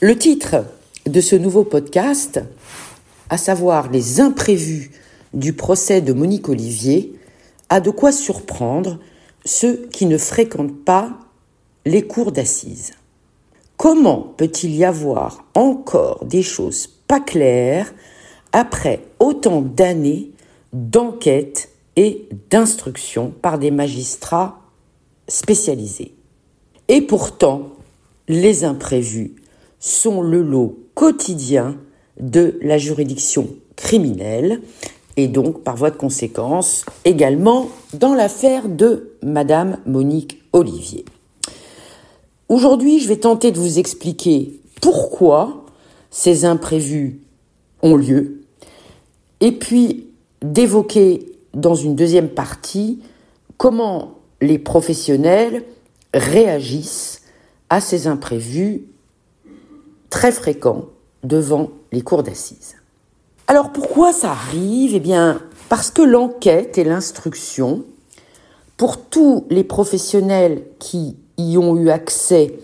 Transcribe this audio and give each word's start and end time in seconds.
Le 0.00 0.16
titre 0.16 0.64
de 1.06 1.20
ce 1.20 1.34
nouveau 1.34 1.64
podcast, 1.64 2.40
à 3.30 3.36
savoir 3.36 3.90
les 3.90 4.20
imprévus 4.20 4.92
du 5.34 5.54
procès 5.54 6.00
de 6.00 6.12
Monique 6.12 6.48
Olivier, 6.48 7.18
a 7.68 7.80
de 7.80 7.90
quoi 7.90 8.12
surprendre 8.12 9.00
ceux 9.44 9.88
qui 9.90 10.06
ne 10.06 10.16
fréquentent 10.16 10.84
pas 10.84 11.18
les 11.84 12.06
cours 12.06 12.30
d'assises. 12.30 12.92
Comment 13.76 14.20
peut-il 14.36 14.76
y 14.76 14.84
avoir 14.84 15.44
encore 15.54 16.24
des 16.24 16.44
choses 16.44 16.86
pas 16.86 17.18
claires 17.18 17.92
après 18.52 19.02
autant 19.18 19.62
d'années 19.62 20.30
d'enquête 20.72 21.70
et 21.96 22.28
d'instruction 22.50 23.32
par 23.42 23.58
des 23.58 23.72
magistrats 23.72 24.60
spécialisés? 25.26 26.14
Et 26.86 27.00
pourtant, 27.00 27.72
les 28.28 28.62
imprévus 28.62 29.34
sont 29.80 30.22
le 30.22 30.42
lot 30.42 30.78
quotidien 30.94 31.76
de 32.20 32.58
la 32.62 32.78
juridiction 32.78 33.48
criminelle 33.76 34.60
et 35.16 35.28
donc 35.28 35.62
par 35.62 35.76
voie 35.76 35.90
de 35.90 35.96
conséquence 35.96 36.84
également 37.04 37.68
dans 37.94 38.14
l'affaire 38.14 38.68
de 38.68 39.16
Madame 39.22 39.78
Monique 39.86 40.42
Olivier. 40.52 41.04
Aujourd'hui, 42.48 43.00
je 43.00 43.08
vais 43.08 43.16
tenter 43.16 43.52
de 43.52 43.58
vous 43.58 43.78
expliquer 43.78 44.60
pourquoi 44.80 45.66
ces 46.10 46.44
imprévus 46.44 47.20
ont 47.82 47.96
lieu 47.96 48.42
et 49.40 49.52
puis 49.52 50.06
d'évoquer 50.42 51.26
dans 51.54 51.74
une 51.74 51.94
deuxième 51.94 52.28
partie 52.28 53.00
comment 53.56 54.18
les 54.40 54.58
professionnels 54.58 55.64
réagissent 56.14 57.22
à 57.70 57.80
ces 57.80 58.06
imprévus 58.06 58.84
très 60.10 60.32
fréquents 60.32 60.86
devant 61.22 61.70
les 61.92 62.02
cours 62.02 62.22
d'assises. 62.22 62.76
Alors 63.46 63.72
pourquoi 63.72 64.12
ça 64.12 64.30
arrive? 64.30 64.94
Eh 64.94 65.00
bien 65.00 65.40
parce 65.68 65.90
que 65.90 66.02
l'enquête 66.02 66.78
et 66.78 66.84
l'instruction, 66.84 67.84
pour 68.76 68.98
tous 68.98 69.44
les 69.50 69.64
professionnels 69.64 70.64
qui 70.78 71.16
y 71.36 71.58
ont 71.58 71.76
eu 71.76 71.90
accès 71.90 72.58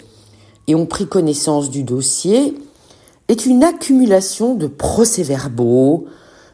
et 0.67 0.75
ont 0.75 0.87
pris 0.87 1.06
connaissance 1.06 1.69
du 1.70 1.83
dossier, 1.83 2.56
est 3.28 3.47
une 3.47 3.62
accumulation 3.62 4.55
de 4.55 4.67
procès-verbaux, 4.67 6.06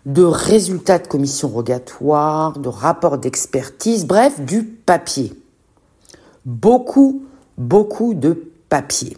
de 0.06 0.22
résultats 0.22 0.98
de 0.98 1.06
commissions 1.06 1.48
rogatoires, 1.48 2.58
de 2.58 2.68
rapports 2.68 3.18
d'expertise, 3.18 4.06
bref, 4.06 4.40
du 4.40 4.64
papier. 4.64 5.32
Beaucoup, 6.46 7.22
beaucoup 7.58 8.14
de 8.14 8.50
papier. 8.68 9.16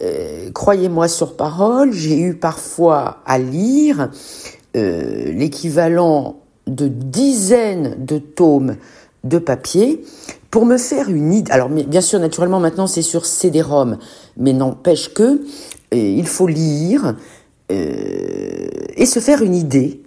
Euh, 0.00 0.50
croyez-moi 0.52 1.08
sur 1.08 1.36
parole, 1.36 1.92
j'ai 1.92 2.18
eu 2.18 2.34
parfois 2.34 3.18
à 3.26 3.38
lire 3.38 4.10
euh, 4.76 5.32
l'équivalent 5.32 6.36
de 6.66 6.86
dizaines 6.86 7.96
de 8.04 8.18
tomes 8.18 8.76
de 9.24 9.38
papier 9.38 10.04
pour 10.50 10.66
me 10.66 10.78
faire 10.78 11.08
une 11.08 11.32
idée. 11.32 11.50
Alors 11.50 11.68
bien 11.68 12.00
sûr, 12.00 12.20
naturellement, 12.20 12.60
maintenant 12.60 12.86
c'est 12.86 13.02
sur 13.02 13.26
CD-ROM, 13.26 13.98
mais 14.36 14.52
n'empêche 14.52 15.12
que 15.12 15.22
euh, 15.22 15.96
il 15.96 16.26
faut 16.26 16.46
lire 16.46 17.16
et 17.70 19.04
se 19.04 19.20
faire 19.20 19.42
une 19.42 19.54
idée 19.54 20.02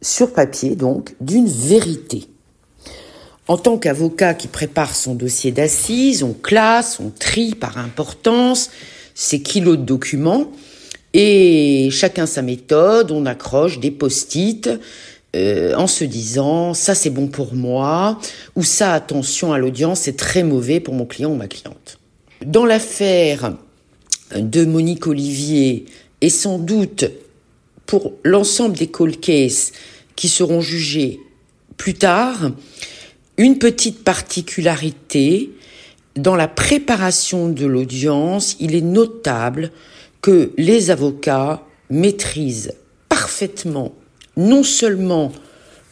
sur 0.00 0.32
papier, 0.32 0.74
donc, 0.74 1.14
d'une 1.20 1.48
vérité. 1.48 2.28
En 3.46 3.56
tant 3.56 3.78
qu'avocat 3.78 4.34
qui 4.34 4.48
prépare 4.48 4.94
son 4.94 5.14
dossier 5.14 5.52
d'assises, 5.52 6.22
on 6.22 6.32
classe, 6.32 6.98
on 7.00 7.10
trie 7.10 7.54
par 7.54 7.78
importance, 7.78 8.70
ces 9.18 9.42
kilos 9.42 9.76
de 9.76 9.82
documents 9.82 10.52
et 11.12 11.88
chacun 11.90 12.24
sa 12.24 12.40
méthode, 12.40 13.10
on 13.10 13.26
accroche 13.26 13.80
des 13.80 13.90
post-it 13.90 14.70
euh, 15.34 15.74
en 15.74 15.88
se 15.88 16.04
disant 16.04 16.72
ça 16.72 16.94
c'est 16.94 17.10
bon 17.10 17.26
pour 17.26 17.52
moi 17.52 18.20
ou 18.54 18.62
ça 18.62 18.94
attention 18.94 19.52
à 19.52 19.58
l'audience 19.58 20.02
c'est 20.02 20.16
très 20.16 20.44
mauvais 20.44 20.78
pour 20.78 20.94
mon 20.94 21.04
client 21.04 21.32
ou 21.32 21.34
ma 21.34 21.48
cliente. 21.48 21.98
Dans 22.46 22.64
l'affaire 22.64 23.54
de 24.36 24.64
Monique 24.64 25.08
Olivier 25.08 25.86
et 26.20 26.30
sans 26.30 26.60
doute 26.60 27.06
pour 27.86 28.12
l'ensemble 28.22 28.76
des 28.76 28.86
cold 28.86 29.18
cases 29.18 29.72
qui 30.14 30.28
seront 30.28 30.60
jugés 30.60 31.18
plus 31.76 31.94
tard, 31.94 32.52
une 33.36 33.58
petite 33.58 34.04
particularité 34.04 35.50
dans 36.18 36.36
la 36.36 36.48
préparation 36.48 37.48
de 37.48 37.64
l'audience, 37.64 38.56
il 38.60 38.74
est 38.74 38.82
notable 38.82 39.70
que 40.20 40.52
les 40.56 40.90
avocats 40.90 41.62
maîtrisent 41.90 42.74
parfaitement 43.08 43.92
non 44.36 44.62
seulement 44.62 45.32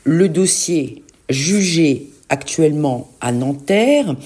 le 0.04 0.28
dossier 0.28 1.03
jugé 1.28 2.10
actuellement 2.28 3.10
à 3.20 3.32
Nanterre, 3.32 4.16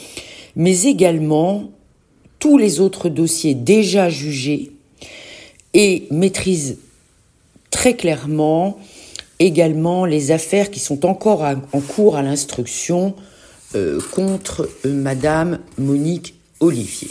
mais 0.56 0.82
également 0.82 1.70
tous 2.38 2.58
les 2.58 2.80
autres 2.80 3.08
dossiers 3.08 3.54
déjà 3.54 4.08
jugés 4.08 4.72
et 5.74 6.06
maîtrisent 6.10 6.78
très 7.70 7.94
clairement 7.94 8.78
également 9.38 10.04
les 10.04 10.32
affaires 10.32 10.70
qui 10.70 10.80
sont 10.80 11.06
encore 11.06 11.42
en 11.42 11.80
cours 11.80 12.16
à 12.16 12.22
l'instruction 12.22 13.14
euh, 13.74 14.00
contre 14.12 14.68
euh, 14.84 14.92
Madame 14.92 15.60
Monique 15.78 16.34
Olivier. 16.58 17.10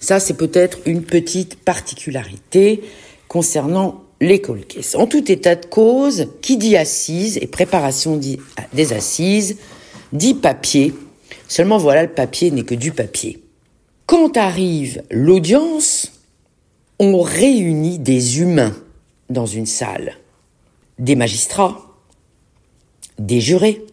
Ça, 0.00 0.20
c'est 0.20 0.34
peut-être 0.34 0.78
une 0.84 1.02
petite 1.02 1.56
particularité 1.56 2.82
concernant 3.28 4.02
les 4.20 4.40
colcaisses. 4.40 4.94
En 4.94 5.06
tout 5.06 5.30
état 5.30 5.54
de 5.54 5.66
cause, 5.66 6.28
qui 6.42 6.56
dit 6.56 6.76
assise 6.76 7.38
et 7.38 7.46
préparation 7.46 8.18
des 8.72 8.92
assises, 8.92 9.56
dit 10.12 10.34
papier. 10.34 10.94
Seulement 11.48 11.78
voilà, 11.78 12.02
le 12.02 12.12
papier 12.12 12.50
n'est 12.50 12.64
que 12.64 12.74
du 12.74 12.92
papier. 12.92 13.42
Quand 14.06 14.36
arrive 14.36 15.02
l'audience, 15.10 16.12
on 16.98 17.20
réunit 17.20 17.98
des 17.98 18.40
humains 18.40 18.74
dans 19.30 19.46
une 19.46 19.66
salle. 19.66 20.16
Des 20.98 21.16
magistrats, 21.16 21.80
des 23.18 23.40
jurés, 23.40 23.84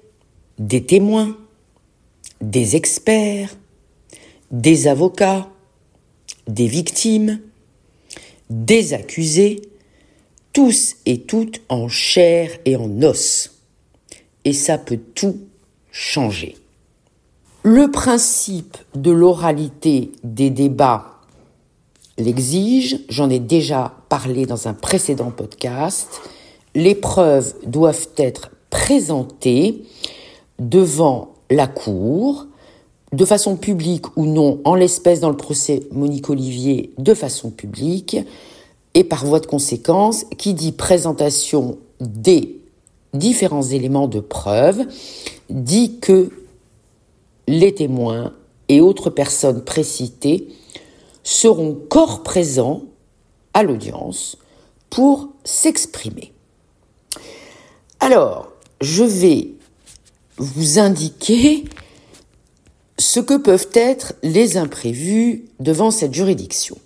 des 0.59 0.83
témoins, 0.83 1.35
des 2.41 2.75
experts, 2.75 3.55
des 4.51 4.87
avocats, 4.87 5.49
des 6.47 6.67
victimes, 6.67 7.39
des 8.49 8.93
accusés, 8.93 9.61
tous 10.53 10.95
et 11.05 11.21
toutes 11.21 11.61
en 11.69 11.87
chair 11.87 12.51
et 12.65 12.75
en 12.75 13.01
os. 13.01 13.51
Et 14.43 14.53
ça 14.53 14.77
peut 14.77 14.99
tout 15.15 15.39
changer. 15.91 16.57
Le 17.63 17.91
principe 17.91 18.77
de 18.95 19.11
l'oralité 19.11 20.11
des 20.23 20.49
débats 20.49 21.11
l'exige, 22.21 22.99
j'en 23.09 23.29
ai 23.29 23.39
déjà 23.39 23.93
parlé 24.09 24.45
dans 24.45 24.67
un 24.67 24.73
précédent 24.73 25.31
podcast, 25.31 26.21
les 26.75 26.95
preuves 26.95 27.53
doivent 27.65 28.07
être 28.17 28.51
présentées 28.69 29.83
devant 30.59 31.33
la 31.51 31.67
Cour, 31.67 32.47
de 33.11 33.25
façon 33.25 33.57
publique 33.57 34.17
ou 34.17 34.25
non, 34.25 34.61
en 34.63 34.73
l'espèce 34.73 35.19
dans 35.19 35.29
le 35.29 35.37
procès 35.37 35.81
Monique 35.91 36.29
Olivier, 36.29 36.93
de 36.97 37.13
façon 37.13 37.51
publique, 37.51 38.17
et 38.93 39.03
par 39.03 39.25
voie 39.25 39.41
de 39.41 39.45
conséquence, 39.45 40.25
qui 40.37 40.53
dit 40.53 40.71
présentation 40.71 41.77
des 41.99 42.57
différents 43.13 43.63
éléments 43.63 44.07
de 44.07 44.21
preuve, 44.21 44.85
dit 45.49 45.99
que 45.99 46.31
les 47.47 47.75
témoins 47.75 48.33
et 48.69 48.79
autres 48.79 49.09
personnes 49.09 49.63
précitées 49.63 50.47
seront 51.23 51.77
corps 51.89 52.23
présents 52.23 52.83
à 53.53 53.63
l'audience 53.63 54.37
pour 54.89 55.29
s'exprimer. 55.43 56.31
Alors, 57.99 58.51
je 58.79 59.03
vais 59.03 59.49
vous 60.41 60.79
indiquer 60.79 61.65
ce 62.97 63.19
que 63.19 63.37
peuvent 63.37 63.69
être 63.73 64.13
les 64.23 64.57
imprévus 64.57 65.45
devant 65.59 65.91
cette 65.91 66.13
juridiction. 66.13 66.77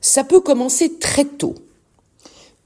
Ça 0.00 0.24
peut 0.24 0.40
commencer 0.40 0.98
très 0.98 1.24
tôt. 1.24 1.54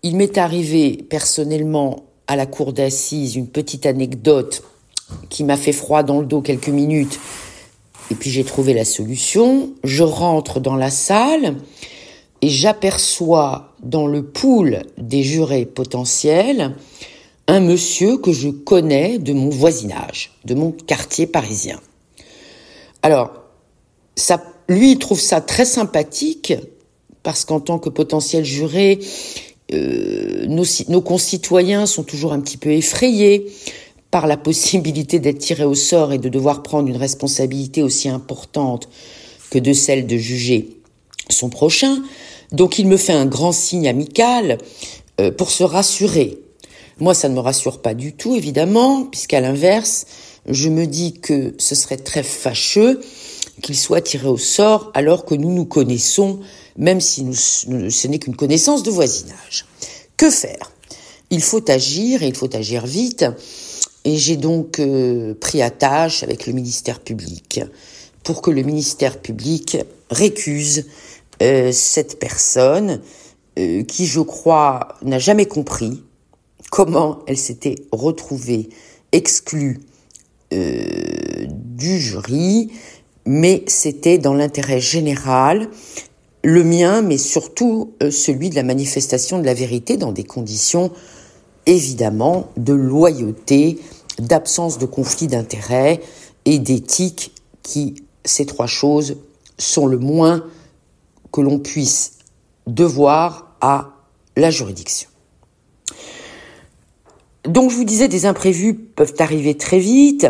Il 0.03 0.17
m'est 0.17 0.39
arrivé 0.39 1.05
personnellement 1.11 2.05
à 2.29 2.37
la 2.37 2.47
cour 2.47 2.73
d'assises 2.73 3.35
une 3.35 3.49
petite 3.49 3.85
anecdote 3.85 4.63
qui 5.29 5.45
m'a 5.45 5.57
fait 5.57 5.73
froid 5.73 6.03
dans 6.03 6.21
le 6.21 6.27
dos 6.27 6.41
quelques 6.41 6.69
minutes 6.69 7.19
et 8.11 8.15
puis 8.15 8.31
j'ai 8.31 8.45
trouvé 8.45 8.75
la 8.75 8.85
solution. 8.85 9.71
Je 9.83 10.05
rentre 10.05 10.61
dans 10.61 10.77
la 10.77 10.91
salle 10.91 11.57
et 12.43 12.49
j'aperçois 12.49 13.75
dans 13.83 14.07
le 14.07 14.25
pool 14.25 14.85
des 14.99 15.25
jurés 15.25 15.67
potentiels 15.67 16.75
un 17.49 17.61
monsieur 17.61 18.17
que 18.19 18.33
je 18.33 18.49
connais 18.49 19.19
de 19.19 19.33
mon 19.33 19.49
voisinage, 19.49 20.33
de 20.45 20.55
mon 20.55 20.73
quartier 20.73 21.27
parisien. 21.27 21.81
Alors, 23.03 23.33
lui, 24.69 24.93
il 24.93 24.99
trouve 24.99 25.21
ça 25.21 25.41
très 25.41 25.65
sympathique 25.65 26.55
parce 27.23 27.45
qu'en 27.45 27.61
tant 27.61 27.79
que 27.79 27.89
potentiel 27.89 28.45
juré, 28.45 28.99
euh, 29.73 30.47
nos, 30.47 30.65
nos, 30.89 31.01
concitoyens 31.01 31.87
sont 31.87 32.05
toujours 32.05 32.33
un 32.33 32.41
petit 32.41 32.57
peu 32.57 32.71
effrayés 32.71 33.47
par 34.11 34.27
la 34.27 34.37
possibilité 34.37 35.19
d'être 35.19 35.39
tirés 35.39 35.65
au 35.65 35.75
sort 35.75 36.13
et 36.13 36.19
de 36.19 36.29
devoir 36.29 36.63
prendre 36.63 36.89
une 36.89 36.97
responsabilité 36.97 37.83
aussi 37.83 38.09
importante 38.09 38.89
que 39.51 39.59
de 39.59 39.73
celle 39.73 40.07
de 40.07 40.17
juger 40.17 40.77
son 41.29 41.49
prochain. 41.49 42.03
Donc 42.53 42.79
il 42.79 42.87
me 42.87 42.97
fait 42.97 43.13
un 43.13 43.27
grand 43.27 43.53
signe 43.53 43.89
amical 43.89 44.59
euh, 45.21 45.33
pour 45.33 45.51
se 45.51 45.65
rassurer. 45.65 46.39
Moi, 46.99 47.13
ça 47.13 47.29
ne 47.29 47.35
me 47.35 47.41
rassure 47.41 47.83
pas 47.83 47.93
du 47.93 48.15
tout, 48.15 48.35
évidemment, 48.35 49.05
puisqu'à 49.05 49.43
l'inverse, 49.43 50.07
je 50.49 50.71
me 50.71 50.87
dis 50.87 51.13
que 51.21 51.55
ce 51.59 51.75
serait 51.75 51.99
très 51.99 52.23
fâcheux 52.23 53.01
qu'il 53.61 53.77
soit 53.77 54.01
tiré 54.01 54.29
au 54.29 54.39
sort 54.39 54.91
alors 54.95 55.27
que 55.27 55.35
nous 55.35 55.53
nous 55.53 55.67
connaissons, 55.67 56.41
même 56.79 57.03
si 57.03 57.27
ce 57.35 58.09
n'est 58.09 58.19
qu'une 58.19 58.37
connaissance 58.37 58.83
de 58.83 58.91
voisinage. 58.91 59.67
Que 60.17 60.31
faire? 60.31 60.73
Il 61.29 61.43
faut 61.43 61.71
agir 61.71 62.23
et 62.23 62.29
il 62.29 62.35
faut 62.35 62.55
agir 62.57 62.87
vite. 62.87 63.27
Et 64.05 64.17
j'ai 64.17 64.37
donc 64.37 64.79
euh, 64.79 65.35
pris 65.35 65.61
attache 65.61 66.23
avec 66.23 66.47
le 66.47 66.53
ministère 66.55 67.01
public 67.01 67.61
pour 68.23 68.41
que 68.41 68.51
le 68.51 68.63
ministère 68.63 69.21
public 69.21 69.79
récuse 70.11 70.87
euh, 71.43 71.73
cette 71.73 72.19
personne 72.19 73.01
euh, 73.59 73.83
qui, 73.83 74.07
je 74.07 74.21
crois, 74.21 74.89
n'a 75.03 75.19
jamais 75.19 75.47
compris 75.47 76.03
comment 76.71 77.21
elle 77.27 77.37
s'était 77.37 77.77
retrouvée 77.93 78.69
exclue 79.13 79.81
du 80.51 81.99
jury, 81.99 82.71
mais 83.25 83.65
c'était 83.67 84.19
dans 84.19 84.35
l'intérêt 84.35 84.81
général, 84.81 85.69
le 86.43 86.63
mien, 86.63 87.03
mais 87.03 87.19
surtout 87.19 87.93
celui 88.11 88.51
de 88.51 88.55
la 88.55 88.63
manifestation 88.63 89.39
de 89.41 89.45
la 89.45 89.55
vérité 89.55 89.97
dans 89.97 90.13
des 90.13 90.25
conditions 90.25 90.93
évidemment 91.67 92.51
de 92.57 92.73
loyauté, 92.73 93.79
d'absence 94.19 94.79
de 94.79 94.87
conflit 94.87 95.27
d'intérêts 95.27 96.01
et 96.45 96.59
d'éthique 96.59 97.35
qui, 97.63 97.97
ces 98.25 98.47
trois 98.47 98.69
choses, 98.69 99.17
sont 99.59 99.87
le 99.87 99.99
moins 99.99 100.45
que 101.33 101.41
l'on 101.41 101.59
puisse 101.59 102.19
devoir 102.67 103.57
à 103.61 103.91
la 104.37 104.51
juridiction. 104.51 105.11
Donc 107.47 107.71
je 107.71 107.77
vous 107.77 107.85
disais, 107.85 108.09
des 108.09 108.27
imprévus 108.27 108.75
peuvent 108.75 109.15
arriver 109.19 109.57
très 109.57 109.79
vite, 109.79 110.27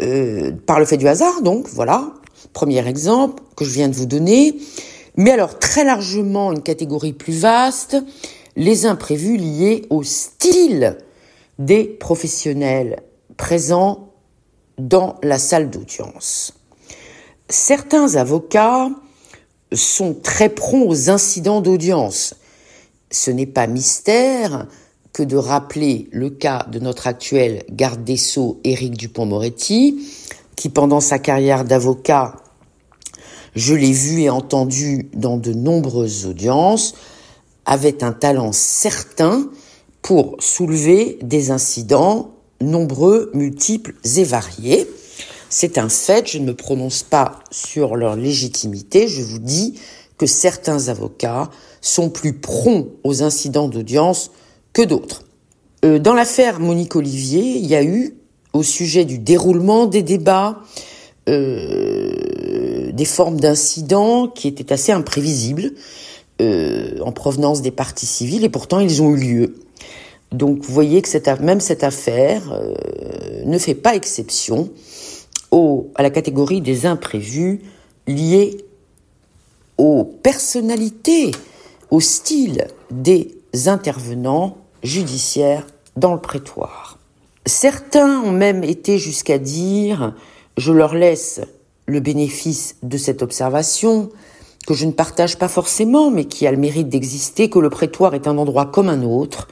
euh, 0.00 0.52
par 0.66 0.78
le 0.78 0.86
fait 0.86 0.96
du 0.96 1.08
hasard, 1.08 1.42
donc 1.42 1.68
voilà, 1.68 2.12
premier 2.52 2.86
exemple 2.86 3.42
que 3.56 3.64
je 3.64 3.70
viens 3.70 3.88
de 3.88 3.94
vous 3.94 4.06
donner. 4.06 4.56
Mais 5.16 5.30
alors 5.30 5.58
très 5.58 5.84
largement, 5.84 6.52
une 6.52 6.62
catégorie 6.62 7.12
plus 7.12 7.40
vaste, 7.40 7.96
les 8.56 8.86
imprévus 8.86 9.36
liés 9.36 9.86
au 9.90 10.02
style 10.02 10.98
des 11.58 11.84
professionnels 11.84 13.02
présents 13.36 14.10
dans 14.78 15.16
la 15.22 15.38
salle 15.38 15.70
d'audience. 15.70 16.54
Certains 17.48 18.16
avocats 18.16 18.90
sont 19.72 20.14
très 20.14 20.48
prompts 20.48 20.88
aux 20.88 21.10
incidents 21.10 21.60
d'audience. 21.60 22.34
Ce 23.10 23.30
n'est 23.30 23.46
pas 23.46 23.66
mystère 23.66 24.66
que 25.18 25.24
de 25.24 25.36
rappeler 25.36 26.08
le 26.12 26.30
cas 26.30 26.64
de 26.70 26.78
notre 26.78 27.08
actuel 27.08 27.64
garde 27.72 28.04
des 28.04 28.16
Sceaux, 28.16 28.60
Éric 28.62 28.96
Dupont-Moretti, 28.96 29.98
qui 30.54 30.68
pendant 30.68 31.00
sa 31.00 31.18
carrière 31.18 31.64
d'avocat, 31.64 32.36
je 33.56 33.74
l'ai 33.74 33.90
vu 33.90 34.20
et 34.20 34.30
entendu 34.30 35.10
dans 35.14 35.36
de 35.36 35.52
nombreuses 35.52 36.24
audiences, 36.24 36.94
avait 37.66 38.04
un 38.04 38.12
talent 38.12 38.52
certain 38.52 39.50
pour 40.02 40.36
soulever 40.38 41.18
des 41.20 41.50
incidents 41.50 42.30
nombreux, 42.60 43.32
multiples 43.34 43.94
et 44.16 44.22
variés. 44.22 44.88
C'est 45.50 45.78
un 45.78 45.88
fait, 45.88 46.28
je 46.28 46.38
ne 46.38 46.44
me 46.44 46.54
prononce 46.54 47.02
pas 47.02 47.40
sur 47.50 47.96
leur 47.96 48.14
légitimité, 48.14 49.08
je 49.08 49.22
vous 49.22 49.40
dis 49.40 49.80
que 50.16 50.26
certains 50.26 50.86
avocats 50.86 51.50
sont 51.80 52.08
plus 52.08 52.34
prompts 52.34 52.86
aux 53.02 53.24
incidents 53.24 53.66
d'audience 53.66 54.30
d'autres. 54.86 55.24
Euh, 55.84 55.98
dans 55.98 56.14
l'affaire 56.14 56.60
Monique 56.60 56.96
Olivier, 56.96 57.42
il 57.42 57.66
y 57.66 57.74
a 57.74 57.82
eu, 57.82 58.16
au 58.52 58.62
sujet 58.62 59.04
du 59.04 59.18
déroulement 59.18 59.86
des 59.86 60.02
débats, 60.02 60.60
euh, 61.28 62.90
des 62.92 63.04
formes 63.04 63.38
d'incidents 63.38 64.28
qui 64.28 64.48
étaient 64.48 64.72
assez 64.72 64.92
imprévisibles 64.92 65.72
euh, 66.40 66.98
en 67.00 67.12
provenance 67.12 67.62
des 67.62 67.70
parties 67.70 68.06
civiles, 68.06 68.44
et 68.44 68.48
pourtant 68.48 68.80
ils 68.80 69.02
ont 69.02 69.14
eu 69.14 69.16
lieu. 69.16 69.54
Donc 70.32 70.62
vous 70.62 70.74
voyez 70.74 71.00
que 71.00 71.42
même 71.42 71.60
cette 71.60 71.84
affaire 71.84 72.42
ne 73.46 73.56
fait 73.56 73.74
pas 73.74 73.94
exception 73.94 74.68
à 75.94 76.02
la 76.02 76.10
catégorie 76.10 76.60
des 76.60 76.84
imprévus 76.84 77.62
liés 78.06 78.58
aux 79.78 80.04
personnalités, 80.04 81.30
au 81.90 82.00
style 82.00 82.66
des 82.90 83.34
intervenants 83.66 84.58
judiciaires 84.82 85.66
dans 85.96 86.14
le 86.14 86.20
prétoire. 86.20 86.98
Certains 87.46 88.20
ont 88.22 88.32
même 88.32 88.62
été 88.62 88.98
jusqu'à 88.98 89.38
dire, 89.38 90.14
je 90.56 90.72
leur 90.72 90.94
laisse 90.94 91.40
le 91.86 92.00
bénéfice 92.00 92.76
de 92.82 92.98
cette 92.98 93.22
observation, 93.22 94.10
que 94.66 94.74
je 94.74 94.84
ne 94.84 94.92
partage 94.92 95.38
pas 95.38 95.48
forcément, 95.48 96.10
mais 96.10 96.26
qui 96.26 96.46
a 96.46 96.50
le 96.50 96.58
mérite 96.58 96.90
d'exister, 96.90 97.48
que 97.48 97.58
le 97.58 97.70
prétoire 97.70 98.14
est 98.14 98.28
un 98.28 98.36
endroit 98.36 98.66
comme 98.66 98.90
un 98.90 99.02
autre, 99.02 99.48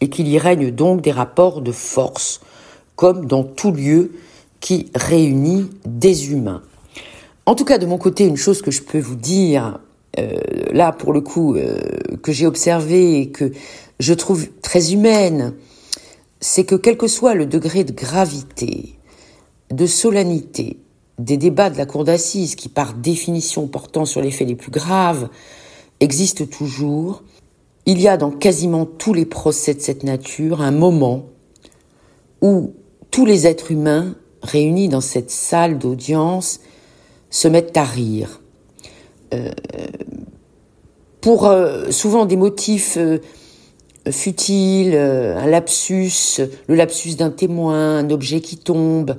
et 0.00 0.08
qu'il 0.08 0.28
y 0.28 0.38
règne 0.38 0.70
donc 0.70 1.00
des 1.00 1.10
rapports 1.10 1.62
de 1.62 1.72
force, 1.72 2.40
comme 2.94 3.26
dans 3.26 3.42
tout 3.42 3.72
lieu 3.72 4.12
qui 4.60 4.90
réunit 4.94 5.68
des 5.84 6.30
humains. 6.30 6.62
En 7.44 7.54
tout 7.54 7.64
cas, 7.64 7.78
de 7.78 7.86
mon 7.86 7.98
côté, 7.98 8.24
une 8.24 8.36
chose 8.36 8.62
que 8.62 8.70
je 8.70 8.82
peux 8.82 8.98
vous 8.98 9.16
dire, 9.16 9.80
euh, 10.18 10.38
là 10.72 10.92
pour 10.92 11.12
le 11.12 11.20
coup, 11.20 11.56
euh, 11.56 11.78
que 12.22 12.32
j'ai 12.32 12.46
observé 12.46 13.20
et 13.20 13.30
que 13.30 13.52
je 13.98 14.14
trouve 14.14 14.48
très 14.62 14.92
humaine, 14.92 15.54
c'est 16.40 16.64
que 16.64 16.74
quel 16.74 16.96
que 16.96 17.06
soit 17.06 17.34
le 17.34 17.46
degré 17.46 17.84
de 17.84 17.92
gravité, 17.92 18.98
de 19.70 19.86
solennité 19.86 20.78
des 21.18 21.36
débats 21.36 21.70
de 21.70 21.78
la 21.78 21.86
cour 21.86 22.04
d'assises, 22.04 22.56
qui 22.56 22.68
par 22.68 22.94
définition 22.94 23.66
portant 23.66 24.04
sur 24.04 24.20
les 24.20 24.30
faits 24.30 24.48
les 24.48 24.54
plus 24.54 24.70
graves, 24.70 25.28
existent 26.00 26.44
toujours, 26.44 27.22
il 27.86 28.00
y 28.00 28.08
a 28.08 28.16
dans 28.16 28.30
quasiment 28.30 28.84
tous 28.84 29.14
les 29.14 29.24
procès 29.24 29.72
de 29.74 29.80
cette 29.80 30.02
nature 30.02 30.60
un 30.60 30.72
moment 30.72 31.26
où 32.42 32.74
tous 33.10 33.24
les 33.24 33.46
êtres 33.46 33.72
humains 33.72 34.14
réunis 34.42 34.88
dans 34.88 35.00
cette 35.00 35.30
salle 35.30 35.78
d'audience 35.78 36.60
se 37.30 37.48
mettent 37.48 37.76
à 37.76 37.84
rire. 37.84 38.40
Euh, 39.32 39.50
pour 41.20 41.46
euh, 41.46 41.90
souvent 41.90 42.26
des 42.26 42.36
motifs 42.36 42.96
euh, 42.98 43.18
futiles, 44.10 44.94
un 44.94 45.46
lapsus, 45.46 46.40
le 46.68 46.74
lapsus 46.74 47.14
d'un 47.16 47.30
témoin, 47.30 47.98
un 47.98 48.10
objet 48.10 48.40
qui 48.40 48.56
tombe. 48.56 49.16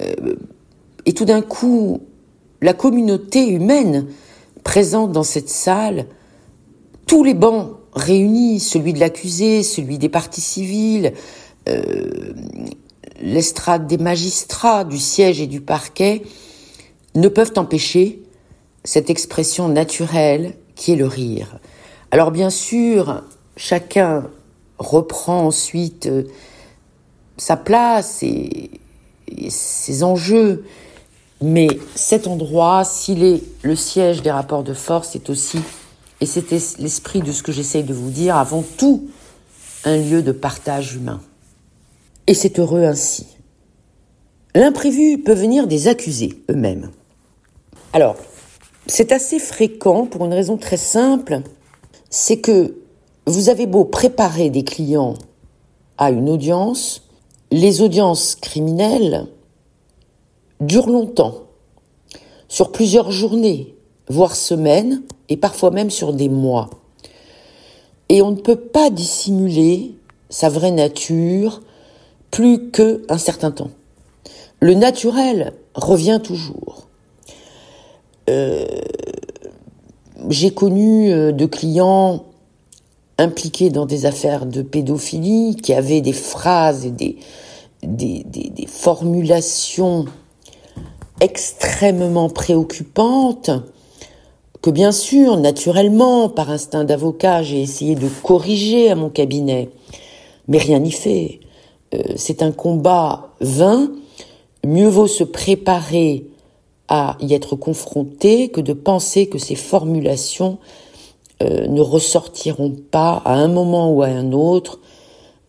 et 0.00 1.12
tout 1.12 1.24
d'un 1.24 1.42
coup, 1.42 2.00
la 2.62 2.72
communauté 2.72 3.48
humaine 3.48 4.06
présente 4.64 5.12
dans 5.12 5.22
cette 5.22 5.48
salle, 5.48 6.06
tous 7.06 7.22
les 7.22 7.34
bancs 7.34 7.76
réunis, 7.94 8.60
celui 8.60 8.92
de 8.92 9.00
l'accusé, 9.00 9.62
celui 9.62 9.98
des 9.98 10.08
parties 10.08 10.40
civiles, 10.40 11.12
euh, 11.68 12.32
l'estrade 13.20 13.86
des 13.86 13.98
magistrats, 13.98 14.84
du 14.84 14.98
siège 14.98 15.40
et 15.40 15.46
du 15.46 15.60
parquet, 15.60 16.22
ne 17.14 17.28
peuvent 17.28 17.52
empêcher 17.56 18.22
cette 18.84 19.08
expression 19.08 19.68
naturelle 19.68 20.54
qui 20.74 20.92
est 20.92 20.96
le 20.96 21.06
rire. 21.06 21.58
Alors 22.10 22.30
bien 22.30 22.50
sûr, 22.50 23.22
chacun 23.56 24.28
reprend 24.78 25.46
ensuite 25.46 26.06
euh, 26.06 26.24
sa 27.36 27.56
place 27.56 28.22
et, 28.22 28.70
et, 29.28 29.50
ses 29.50 30.02
enjeux, 30.02 30.64
mais 31.40 31.68
cet 31.94 32.26
endroit, 32.26 32.84
s'il 32.84 33.22
est 33.22 33.42
le 33.62 33.76
siège 33.76 34.22
des 34.22 34.30
rapports 34.30 34.62
de 34.62 34.74
force, 34.74 35.14
est 35.14 35.30
aussi 35.30 35.58
et 36.20 36.26
c'était 36.26 36.58
l'esprit 36.78 37.20
de 37.20 37.32
ce 37.32 37.42
que 37.42 37.52
j'essaye 37.52 37.84
de 37.84 37.92
vous 37.92 38.10
dire, 38.10 38.36
avant 38.36 38.64
tout, 38.76 39.08
un 39.84 39.98
lieu 39.98 40.22
de 40.22 40.32
partage 40.32 40.94
humain. 40.94 41.20
Et 42.26 42.34
c'est 42.34 42.58
heureux 42.58 42.84
ainsi. 42.84 43.26
L'imprévu 44.54 45.22
peut 45.22 45.34
venir 45.34 45.66
des 45.66 45.88
accusés 45.88 46.42
eux-mêmes. 46.50 46.90
Alors, 47.92 48.16
c'est 48.86 49.12
assez 49.12 49.38
fréquent 49.38 50.06
pour 50.06 50.24
une 50.24 50.32
raison 50.32 50.56
très 50.56 50.78
simple, 50.78 51.42
c'est 52.08 52.38
que 52.38 52.74
vous 53.26 53.48
avez 53.48 53.66
beau 53.66 53.84
préparer 53.84 54.50
des 54.50 54.62
clients 54.62 55.14
à 55.98 56.10
une 56.10 56.28
audience, 56.28 57.02
les 57.50 57.82
audiences 57.82 58.36
criminelles 58.36 59.26
durent 60.60 60.88
longtemps, 60.88 61.42
sur 62.48 62.70
plusieurs 62.70 63.10
journées, 63.10 63.74
voire 64.08 64.36
semaines, 64.36 65.02
et 65.28 65.36
parfois 65.36 65.70
même 65.70 65.90
sur 65.90 66.12
des 66.12 66.28
mois. 66.28 66.70
Et 68.08 68.22
on 68.22 68.30
ne 68.30 68.40
peut 68.40 68.60
pas 68.60 68.90
dissimuler 68.90 69.96
sa 70.30 70.48
vraie 70.48 70.70
nature 70.70 71.62
plus 72.30 72.70
qu'un 72.70 73.18
certain 73.18 73.50
temps. 73.50 73.70
Le 74.60 74.74
naturel 74.74 75.54
revient 75.74 76.20
toujours. 76.22 76.86
Euh, 78.30 78.64
j'ai 80.28 80.52
connu 80.52 81.12
euh, 81.12 81.32
de 81.32 81.46
clients 81.46 82.24
impliqués 83.18 83.70
dans 83.70 83.86
des 83.86 84.06
affaires 84.06 84.46
de 84.46 84.62
pédophilie 84.62 85.56
qui 85.56 85.72
avaient 85.72 86.00
des 86.00 86.12
phrases 86.12 86.84
et 86.84 86.90
des 86.90 88.66
formulations 88.66 90.04
extrêmement 91.20 92.28
préoccupantes 92.28 93.50
que 94.66 94.70
bien 94.72 94.90
sûr, 94.90 95.36
naturellement, 95.36 96.28
par 96.28 96.50
instinct 96.50 96.82
d'avocat, 96.82 97.40
j'ai 97.44 97.62
essayé 97.62 97.94
de 97.94 98.08
corriger 98.24 98.90
à 98.90 98.96
mon 98.96 99.10
cabinet, 99.10 99.70
mais 100.48 100.58
rien 100.58 100.80
n'y 100.80 100.90
fait. 100.90 101.38
Euh, 101.94 101.98
c'est 102.16 102.42
un 102.42 102.50
combat 102.50 103.28
vain. 103.40 103.92
Mieux 104.66 104.88
vaut 104.88 105.06
se 105.06 105.22
préparer 105.22 106.26
à 106.88 107.16
y 107.20 107.32
être 107.32 107.54
confronté 107.54 108.48
que 108.48 108.60
de 108.60 108.72
penser 108.72 109.28
que 109.28 109.38
ces 109.38 109.54
formulations 109.54 110.58
euh, 111.42 111.66
ne 111.66 111.80
ressortiront 111.80 112.74
pas 112.90 113.22
à 113.24 113.34
un 113.34 113.48
moment 113.48 113.92
ou 113.92 114.02
à 114.02 114.06
un 114.06 114.32
autre 114.32 114.80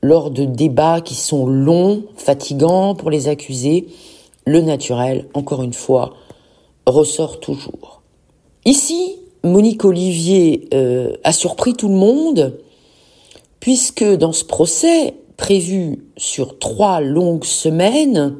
lors 0.02 0.32
de 0.32 0.46
débats 0.46 1.02
qui 1.02 1.16
sont 1.16 1.48
longs, 1.48 2.04
fatigants 2.16 2.94
pour 2.96 3.10
les 3.10 3.28
accusés. 3.28 3.88
Le 4.46 4.62
naturel, 4.62 5.28
encore 5.34 5.64
une 5.64 5.74
fois, 5.74 6.14
ressort 6.86 7.40
toujours. 7.40 8.02
Ici, 8.66 9.18
Monique 9.44 9.86
Olivier 9.86 10.68
euh, 10.74 11.14
a 11.24 11.32
surpris 11.32 11.74
tout 11.74 11.88
le 11.88 11.96
monde, 11.96 12.60
puisque 13.60 14.04
dans 14.04 14.34
ce 14.34 14.44
procès, 14.44 15.14
prévu 15.38 16.06
sur 16.18 16.60
trois 16.60 17.00
longues 17.00 17.46
semaines, 17.46 18.38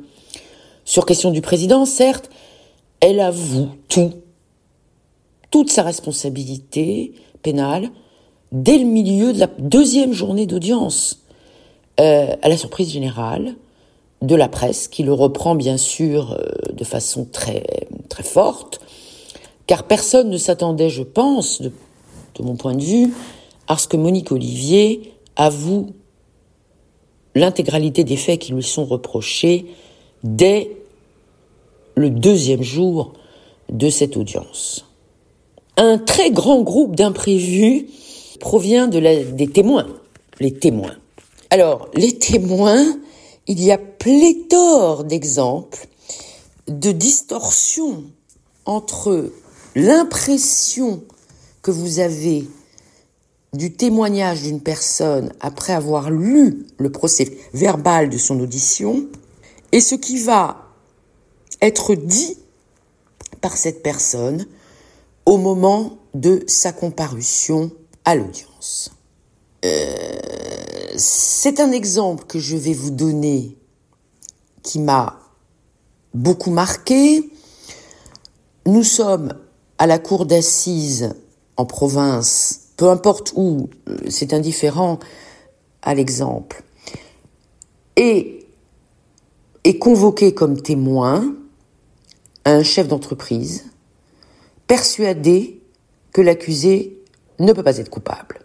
sur 0.84 1.06
question 1.06 1.32
du 1.32 1.42
président, 1.42 1.86
certes, 1.86 2.30
elle 3.00 3.20
avoue 3.20 3.70
tout, 3.88 4.14
toute 5.52 5.70
sa 5.70 5.84
responsabilité 5.84 7.14
dès 8.52 8.78
le 8.78 8.86
milieu 8.86 9.34
de 9.34 9.40
la 9.40 9.48
deuxième 9.60 10.14
journée 10.14 10.46
d'audience, 10.46 11.20
euh, 12.00 12.36
à 12.42 12.50
la 12.50 12.58
surprise 12.58 12.92
générale 12.92 13.56
de 14.22 14.36
la 14.36 14.48
presse, 14.48 14.88
qui 14.88 15.04
le 15.04 15.14
reprend 15.14 15.56
bien 15.56 15.78
sûr 15.78 16.34
euh, 16.34 16.74
de 16.74 16.84
façon 16.84 17.26
très 17.26 17.64
forte, 18.24 18.80
car 19.68 19.84
personne 19.84 20.30
ne 20.30 20.38
s'attendait, 20.38 20.90
je 20.90 21.04
pense, 21.04 21.62
de, 21.62 21.72
mon 22.40 22.56
point 22.56 22.74
de 22.74 22.84
vue, 22.84 23.14
à 23.68 23.78
ce 23.78 23.88
que 23.88 23.98
Monique 23.98 24.32
Olivier 24.32 25.14
avoue 25.36 25.94
l'intégralité 27.36 28.04
des 28.04 28.16
faits 28.16 28.40
qui 28.40 28.54
lui 28.54 28.64
sont 28.64 28.86
reprochés 28.86 29.66
dès 30.24 30.72
le 31.96 32.10
deuxième 32.10 32.64
jour 32.64 33.14
de 33.70 33.90
cette 33.90 34.18
audience. 34.18 34.87
Un 35.80 36.00
très 36.00 36.32
grand 36.32 36.64
groupe 36.64 36.96
d'imprévus 36.96 37.86
provient 38.40 38.88
de 38.88 39.00
des 39.32 39.48
témoins, 39.48 39.86
les 40.40 40.52
témoins. 40.52 40.98
Alors, 41.52 41.90
les 41.94 42.18
témoins, 42.18 42.98
il 43.46 43.64
y 43.64 43.72
a 43.72 43.78
pléthore 43.78 45.04
d'exemples 45.04 45.88
de 46.68 46.92
distorsions 46.92 48.04
entre 48.66 49.32
l'impression 49.76 51.04
que 51.62 51.70
vous 51.70 52.00
avez 52.00 52.48
du 53.54 53.72
témoignage 53.72 54.42
d'une 54.42 54.62
personne 54.62 55.32
après 55.42 55.74
avoir 55.74 56.10
lu 56.10 56.66
le 56.80 56.92
procès 56.92 57.38
verbal 57.54 58.10
de 58.10 58.18
son 58.18 58.40
audition 58.40 59.06
et 59.72 59.80
ce 59.80 59.94
qui 59.94 60.18
va 60.18 60.70
être 61.62 61.94
dit 61.94 62.38
par 63.42 63.56
cette 63.56 63.84
personne 63.84 64.48
au 65.28 65.36
moment 65.36 65.98
de 66.14 66.42
sa 66.48 66.72
comparution 66.72 67.70
à 68.06 68.16
l'audience. 68.16 68.92
Euh, 69.66 70.18
c'est 70.96 71.60
un 71.60 71.74
exemple 71.74 72.24
que 72.24 72.40
je 72.40 72.56
vais 72.56 72.74
vous 72.74 72.92
donner 72.92 73.58
qui 74.64 74.80
m'a 74.80 75.20
beaucoup 76.14 76.50
marqué. 76.50 77.30
Nous 78.66 78.84
sommes 78.84 79.34
à 79.78 79.86
la 79.86 80.00
cour 80.00 80.26
d'assises 80.26 81.14
en 81.58 81.66
province, 81.66 82.70
peu 82.78 82.90
importe 82.90 83.34
où, 83.36 83.70
c'est 84.08 84.32
indifférent 84.32 84.98
à 85.82 85.94
l'exemple, 85.94 86.64
et 87.98 88.48
est 89.66 89.78
convoqué 89.78 90.34
comme 90.34 90.62
témoin 90.62 91.36
un 92.46 92.64
chef 92.64 92.88
d'entreprise 92.88 93.66
persuadé 94.68 95.62
que 96.14 96.22
l'accusé 96.22 97.00
ne 97.40 97.54
peut 97.54 97.64
pas 97.64 97.78
être 97.78 97.90
coupable. 97.90 98.42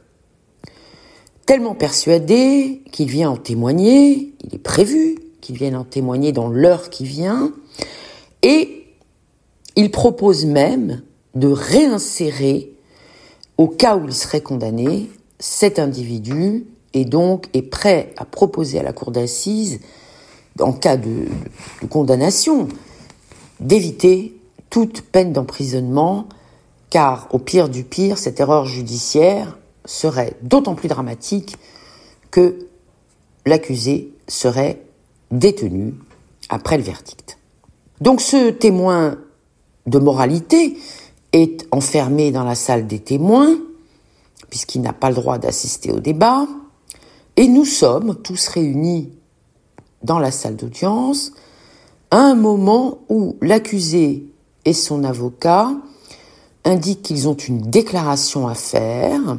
Tellement 1.46 1.74
persuadé 1.74 2.82
qu'il 2.92 3.08
vient 3.08 3.30
en 3.30 3.36
témoigner, 3.36 4.32
il 4.44 4.54
est 4.54 4.62
prévu 4.62 5.16
qu'il 5.40 5.56
vienne 5.56 5.76
en 5.76 5.84
témoigner 5.84 6.32
dans 6.32 6.48
l'heure 6.48 6.88
qui 6.88 7.04
vient, 7.04 7.52
et 8.42 8.86
il 9.76 9.90
propose 9.90 10.44
même 10.44 11.02
de 11.34 11.48
réinsérer, 11.48 12.72
au 13.58 13.68
cas 13.68 13.96
où 13.96 14.04
il 14.06 14.14
serait 14.14 14.40
condamné, 14.40 15.10
cet 15.38 15.78
individu 15.78 16.66
et 16.94 17.04
donc 17.04 17.48
est 17.54 17.62
prêt 17.62 18.12
à 18.16 18.24
proposer 18.24 18.78
à 18.78 18.82
la 18.82 18.92
cour 18.92 19.10
d'assises, 19.10 19.80
en 20.60 20.72
cas 20.72 20.96
de, 20.96 21.26
condamnation, 21.88 22.68
d'éviter 23.60 24.36
toute 24.72 25.02
peine 25.02 25.34
d'emprisonnement, 25.34 26.26
car 26.88 27.28
au 27.30 27.38
pire 27.38 27.68
du 27.68 27.84
pire, 27.84 28.16
cette 28.16 28.40
erreur 28.40 28.64
judiciaire 28.64 29.58
serait 29.84 30.34
d'autant 30.40 30.74
plus 30.74 30.88
dramatique 30.88 31.58
que 32.30 32.68
l'accusé 33.44 34.14
serait 34.28 34.82
détenu 35.30 35.94
après 36.48 36.78
le 36.78 36.82
verdict. 36.82 37.36
Donc 38.00 38.22
ce 38.22 38.48
témoin 38.48 39.18
de 39.86 39.98
moralité 39.98 40.78
est 41.34 41.68
enfermé 41.70 42.30
dans 42.30 42.44
la 42.44 42.54
salle 42.54 42.86
des 42.86 42.98
témoins, 42.98 43.58
puisqu'il 44.48 44.80
n'a 44.80 44.94
pas 44.94 45.10
le 45.10 45.16
droit 45.16 45.36
d'assister 45.36 45.92
au 45.92 46.00
débat, 46.00 46.46
et 47.36 47.46
nous 47.46 47.66
sommes 47.66 48.14
tous 48.22 48.48
réunis 48.48 49.12
dans 50.02 50.18
la 50.18 50.30
salle 50.30 50.56
d'audience 50.56 51.32
à 52.10 52.20
un 52.20 52.34
moment 52.34 53.00
où 53.10 53.36
l'accusé 53.42 54.31
et 54.64 54.72
son 54.72 55.04
avocat 55.04 55.70
indiquent 56.64 57.02
qu'ils 57.02 57.28
ont 57.28 57.34
une 57.34 57.60
déclaration 57.60 58.48
à 58.48 58.54
faire, 58.54 59.38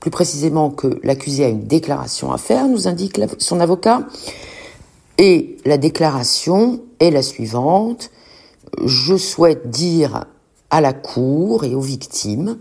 plus 0.00 0.10
précisément 0.10 0.70
que 0.70 1.00
l'accusé 1.02 1.44
a 1.44 1.48
une 1.48 1.66
déclaration 1.66 2.32
à 2.32 2.38
faire, 2.38 2.68
nous 2.68 2.88
indique 2.88 3.20
son 3.38 3.60
avocat, 3.60 4.06
et 5.18 5.56
la 5.64 5.78
déclaration 5.78 6.82
est 7.00 7.10
la 7.10 7.22
suivante. 7.22 8.10
Je 8.84 9.16
souhaite 9.16 9.70
dire 9.70 10.26
à 10.70 10.80
la 10.80 10.92
cour 10.92 11.64
et 11.64 11.74
aux 11.74 11.80
victimes 11.80 12.58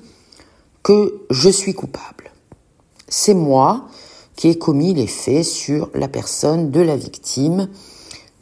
que 0.84 1.22
je 1.32 1.50
suis 1.50 1.74
coupable. 1.74 2.32
C'est 3.08 3.34
moi 3.34 3.88
qui 4.36 4.50
ai 4.50 4.58
commis 4.58 4.93
les 4.93 5.08
faits 5.08 5.46
sur 5.46 5.89
la 5.93 6.08
personne 6.08 6.72
de 6.72 6.82
la 6.82 6.96
victime. 6.96 7.70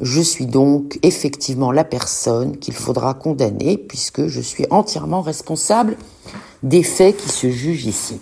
Je 0.01 0.19
suis 0.19 0.47
donc 0.47 0.97
effectivement 1.03 1.71
la 1.71 1.83
personne 1.83 2.57
qu'il 2.57 2.73
faudra 2.73 3.13
condamner 3.13 3.77
puisque 3.77 4.25
je 4.25 4.41
suis 4.41 4.65
entièrement 4.71 5.21
responsable 5.21 5.95
des 6.63 6.81
faits 6.81 7.17
qui 7.17 7.29
se 7.29 7.51
jugent 7.51 7.85
ici. 7.85 8.19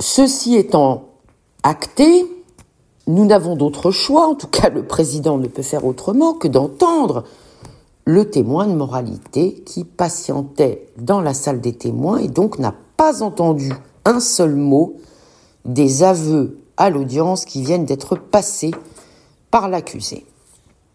Ceci 0.00 0.56
étant 0.56 1.10
acté, 1.62 2.24
nous 3.06 3.26
n'avons 3.26 3.56
d'autre 3.56 3.90
choix, 3.90 4.26
en 4.26 4.34
tout 4.34 4.46
cas 4.46 4.70
le 4.70 4.86
président 4.86 5.36
ne 5.36 5.48
peut 5.48 5.62
faire 5.62 5.84
autrement 5.84 6.32
que 6.32 6.48
d'entendre 6.48 7.24
le 8.06 8.30
témoin 8.30 8.66
de 8.66 8.74
moralité 8.74 9.62
qui 9.66 9.84
patientait 9.84 10.88
dans 10.96 11.20
la 11.20 11.34
salle 11.34 11.60
des 11.60 11.74
témoins 11.74 12.18
et 12.18 12.28
donc 12.28 12.58
n'a 12.58 12.74
pas 12.96 13.22
entendu 13.22 13.70
un 14.06 14.18
seul 14.18 14.56
mot 14.56 14.96
des 15.66 16.04
aveux 16.04 16.58
à 16.78 16.88
l'audience 16.88 17.44
qui 17.44 17.62
viennent 17.62 17.84
d'être 17.84 18.16
passés 18.16 18.72
par 19.50 19.68
l'accusé. 19.68 20.24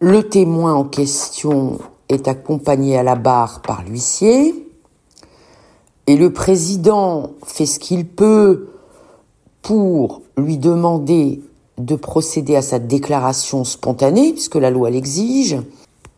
Le 0.00 0.22
témoin 0.22 0.74
en 0.74 0.84
question 0.84 1.80
est 2.08 2.28
accompagné 2.28 2.96
à 2.96 3.02
la 3.02 3.16
barre 3.16 3.62
par 3.62 3.82
l'huissier 3.82 4.54
et 6.06 6.16
le 6.16 6.32
président 6.32 7.30
fait 7.44 7.66
ce 7.66 7.80
qu'il 7.80 8.06
peut 8.06 8.68
pour 9.60 10.22
lui 10.36 10.56
demander 10.56 11.42
de 11.78 11.96
procéder 11.96 12.54
à 12.54 12.62
sa 12.62 12.78
déclaration 12.78 13.64
spontanée, 13.64 14.32
puisque 14.32 14.54
la 14.54 14.70
loi 14.70 14.88
l'exige, 14.88 15.58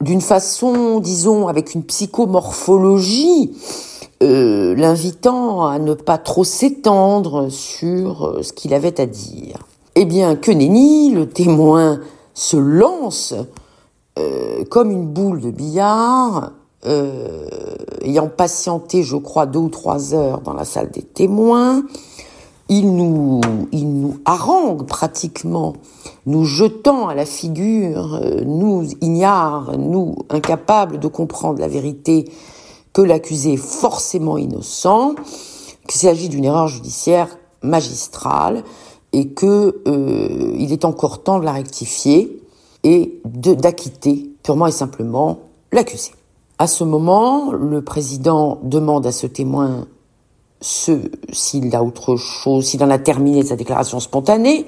d'une 0.03 0.21
façon, 0.21 1.01
disons, 1.01 1.49
avec 1.49 1.75
une 1.75 1.83
psychomorphologie 1.83 3.53
euh, 4.23 4.75
l'invitant 4.75 5.67
à 5.67 5.79
ne 5.79 5.95
pas 5.95 6.19
trop 6.19 6.45
s'étendre 6.45 7.49
sur 7.49 8.27
euh, 8.27 8.43
ce 8.43 8.53
qu'il 8.53 8.75
avait 8.75 9.01
à 9.01 9.07
dire. 9.07 9.67
Eh 9.95 10.05
bien, 10.05 10.37
que 10.37 10.51
nenni, 10.51 11.13
le 11.13 11.27
témoin 11.27 12.01
se 12.35 12.59
lance 12.59 13.35
euh, 14.21 14.65
comme 14.65 14.91
une 14.91 15.07
boule 15.07 15.41
de 15.41 15.51
billard, 15.51 16.53
ayant 18.03 18.29
patienté, 18.29 19.03
je 19.03 19.17
crois, 19.17 19.45
deux 19.45 19.59
ou 19.59 19.69
trois 19.69 20.15
heures 20.15 20.41
dans 20.41 20.55
la 20.55 20.65
salle 20.65 20.91
des 20.91 21.03
témoins. 21.03 21.83
Il 22.71 22.95
nous, 22.95 23.41
il 23.73 24.01
nous 24.01 24.17
harangue 24.25 24.87
pratiquement, 24.87 25.75
nous 26.25 26.45
jetant 26.45 27.09
à 27.09 27.15
la 27.15 27.27
figure, 27.27 28.21
nous 28.47 28.87
ignares, 29.03 29.77
nous 29.77 30.17
incapables 30.31 31.01
de 31.01 31.09
comprendre 31.09 31.59
la 31.59 31.69
vérité 31.69 32.31
que 32.93 33.03
l'accusé 33.03 33.55
est 33.55 33.57
forcément 33.57 34.39
innocent, 34.39 35.15
qu'il 35.87 36.01
s'agit 36.01 36.29
d'une 36.29 36.45
erreur 36.45 36.69
judiciaire 36.69 37.29
magistrale 37.63 38.63
et 39.13 39.29
que 39.29 39.83
euh, 39.87 40.55
il 40.59 40.73
est 40.73 40.85
encore 40.85 41.23
temps 41.23 41.39
de 41.39 41.45
la 41.45 41.53
rectifier 41.53 42.40
et 42.85 43.21
d'acquitter 43.25 44.31
purement 44.43 44.67
et 44.67 44.73
simplement 44.73 45.41
l'accusé. 45.73 46.13
À 46.59 46.67
ce 46.67 46.85
moment, 46.85 47.53
le 47.53 47.83
président 47.83 48.59
demande 48.63 49.07
à 49.07 49.13
ce 49.13 49.27
témoin 49.27 49.87
s'il 50.61 51.75
a 51.75 51.83
autre 51.83 52.17
chose, 52.17 52.67
s'il 52.67 52.85
en 52.85 52.91
a 52.91 52.99
terminé 52.99 53.43
sa 53.45 53.57
déclaration 53.57 53.99
spontanée. 53.99 54.67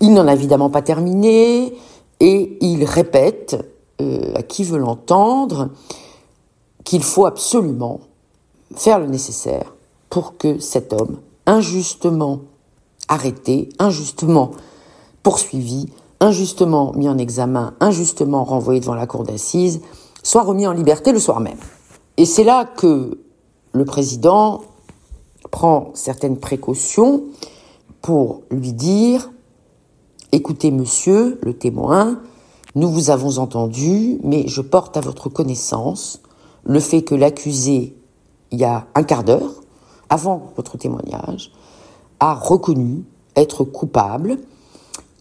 Il 0.00 0.14
n'en 0.14 0.26
a 0.26 0.32
évidemment 0.32 0.70
pas 0.70 0.82
terminé 0.82 1.74
et 2.20 2.58
il 2.60 2.84
répète 2.84 3.56
euh, 4.00 4.32
à 4.34 4.42
qui 4.42 4.64
veut 4.64 4.78
l'entendre 4.78 5.70
qu'il 6.84 7.02
faut 7.02 7.26
absolument 7.26 8.00
faire 8.74 8.98
le 8.98 9.06
nécessaire 9.06 9.74
pour 10.08 10.38
que 10.38 10.58
cet 10.58 10.92
homme, 10.92 11.18
injustement 11.46 12.40
arrêté, 13.08 13.68
injustement 13.78 14.52
poursuivi, 15.22 15.88
injustement 16.20 16.92
mis 16.94 17.08
en 17.08 17.18
examen, 17.18 17.74
injustement 17.80 18.44
renvoyé 18.44 18.80
devant 18.80 18.94
la 18.94 19.06
cour 19.06 19.24
d'assises, 19.24 19.80
soit 20.22 20.42
remis 20.42 20.66
en 20.66 20.72
liberté 20.72 21.12
le 21.12 21.18
soir 21.18 21.40
même. 21.40 21.58
Et 22.16 22.24
c'est 22.24 22.44
là 22.44 22.64
que 22.64 23.18
le 23.72 23.84
président 23.84 24.62
prend 25.50 25.90
certaines 25.94 26.38
précautions 26.38 27.24
pour 28.02 28.42
lui 28.50 28.72
dire, 28.72 29.30
écoutez 30.32 30.70
monsieur 30.70 31.38
le 31.42 31.54
témoin, 31.54 32.20
nous 32.74 32.90
vous 32.90 33.10
avons 33.10 33.38
entendu, 33.38 34.18
mais 34.22 34.46
je 34.46 34.60
porte 34.60 34.96
à 34.96 35.00
votre 35.00 35.28
connaissance 35.28 36.20
le 36.64 36.80
fait 36.80 37.02
que 37.02 37.14
l'accusé, 37.14 37.96
il 38.50 38.58
y 38.58 38.64
a 38.64 38.86
un 38.94 39.02
quart 39.02 39.24
d'heure, 39.24 39.62
avant 40.10 40.52
votre 40.56 40.76
témoignage, 40.76 41.52
a 42.20 42.34
reconnu 42.34 43.04
être 43.36 43.64
coupable 43.64 44.38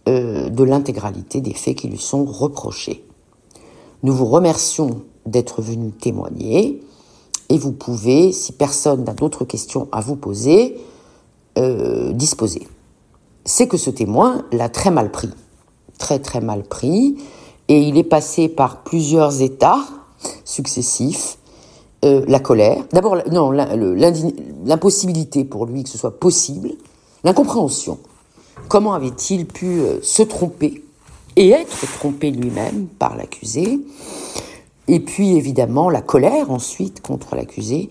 euh, 0.08 0.50
de 0.50 0.64
l'intégralité 0.64 1.42
des 1.42 1.54
faits 1.54 1.76
qui 1.76 1.88
lui 1.90 1.98
sont 1.98 2.24
reprochés. 2.24 3.04
Nous 4.04 4.14
vous 4.14 4.26
remercions 4.26 5.02
d'être 5.26 5.62
venu 5.62 5.92
témoigner 5.92 6.82
et 7.50 7.58
vous 7.58 7.74
pouvez, 7.74 8.32
si 8.32 8.54
personne 8.54 9.04
n'a 9.04 9.14
d'autres 9.14 9.44
questions 9.44 9.90
à 9.92 10.00
vous 10.00 10.16
poser, 10.16 10.78
euh, 11.58 12.14
disposer. 12.14 12.68
C'est 13.44 13.68
que 13.68 13.76
ce 13.78 13.90
témoin 13.90 14.46
l'a 14.52 14.70
très 14.70 14.92
mal 14.92 15.12
pris, 15.12 15.30
très 15.98 16.20
très 16.20 16.40
mal 16.40 16.64
pris, 16.64 17.18
et 17.68 17.80
il 17.82 17.98
est 17.98 18.04
passé 18.04 18.48
par 18.48 18.84
plusieurs 18.84 19.42
états 19.42 19.84
successifs, 20.46 21.38
euh, 22.06 22.24
la 22.28 22.40
colère, 22.40 22.86
d'abord 22.94 23.18
non 23.32 23.52
l'impossibilité 23.52 25.44
pour 25.44 25.66
lui 25.66 25.84
que 25.84 25.90
ce 25.90 25.98
soit 25.98 26.18
possible, 26.20 26.70
l'incompréhension. 27.24 27.98
Comment 28.68 28.94
avait-il 28.94 29.46
pu 29.46 29.80
euh, 29.80 30.00
se 30.02 30.24
tromper 30.24 30.84
et 31.36 31.50
être 31.50 31.86
trompé 31.98 32.32
lui-même 32.32 32.88
par 33.00 33.16
l'accusé? 33.16 33.80
Et 34.88 35.00
puis 35.00 35.36
évidemment 35.36 35.90
la 35.90 36.02
colère 36.02 36.52
ensuite 36.52 37.02
contre 37.02 37.36
l'accusé, 37.36 37.90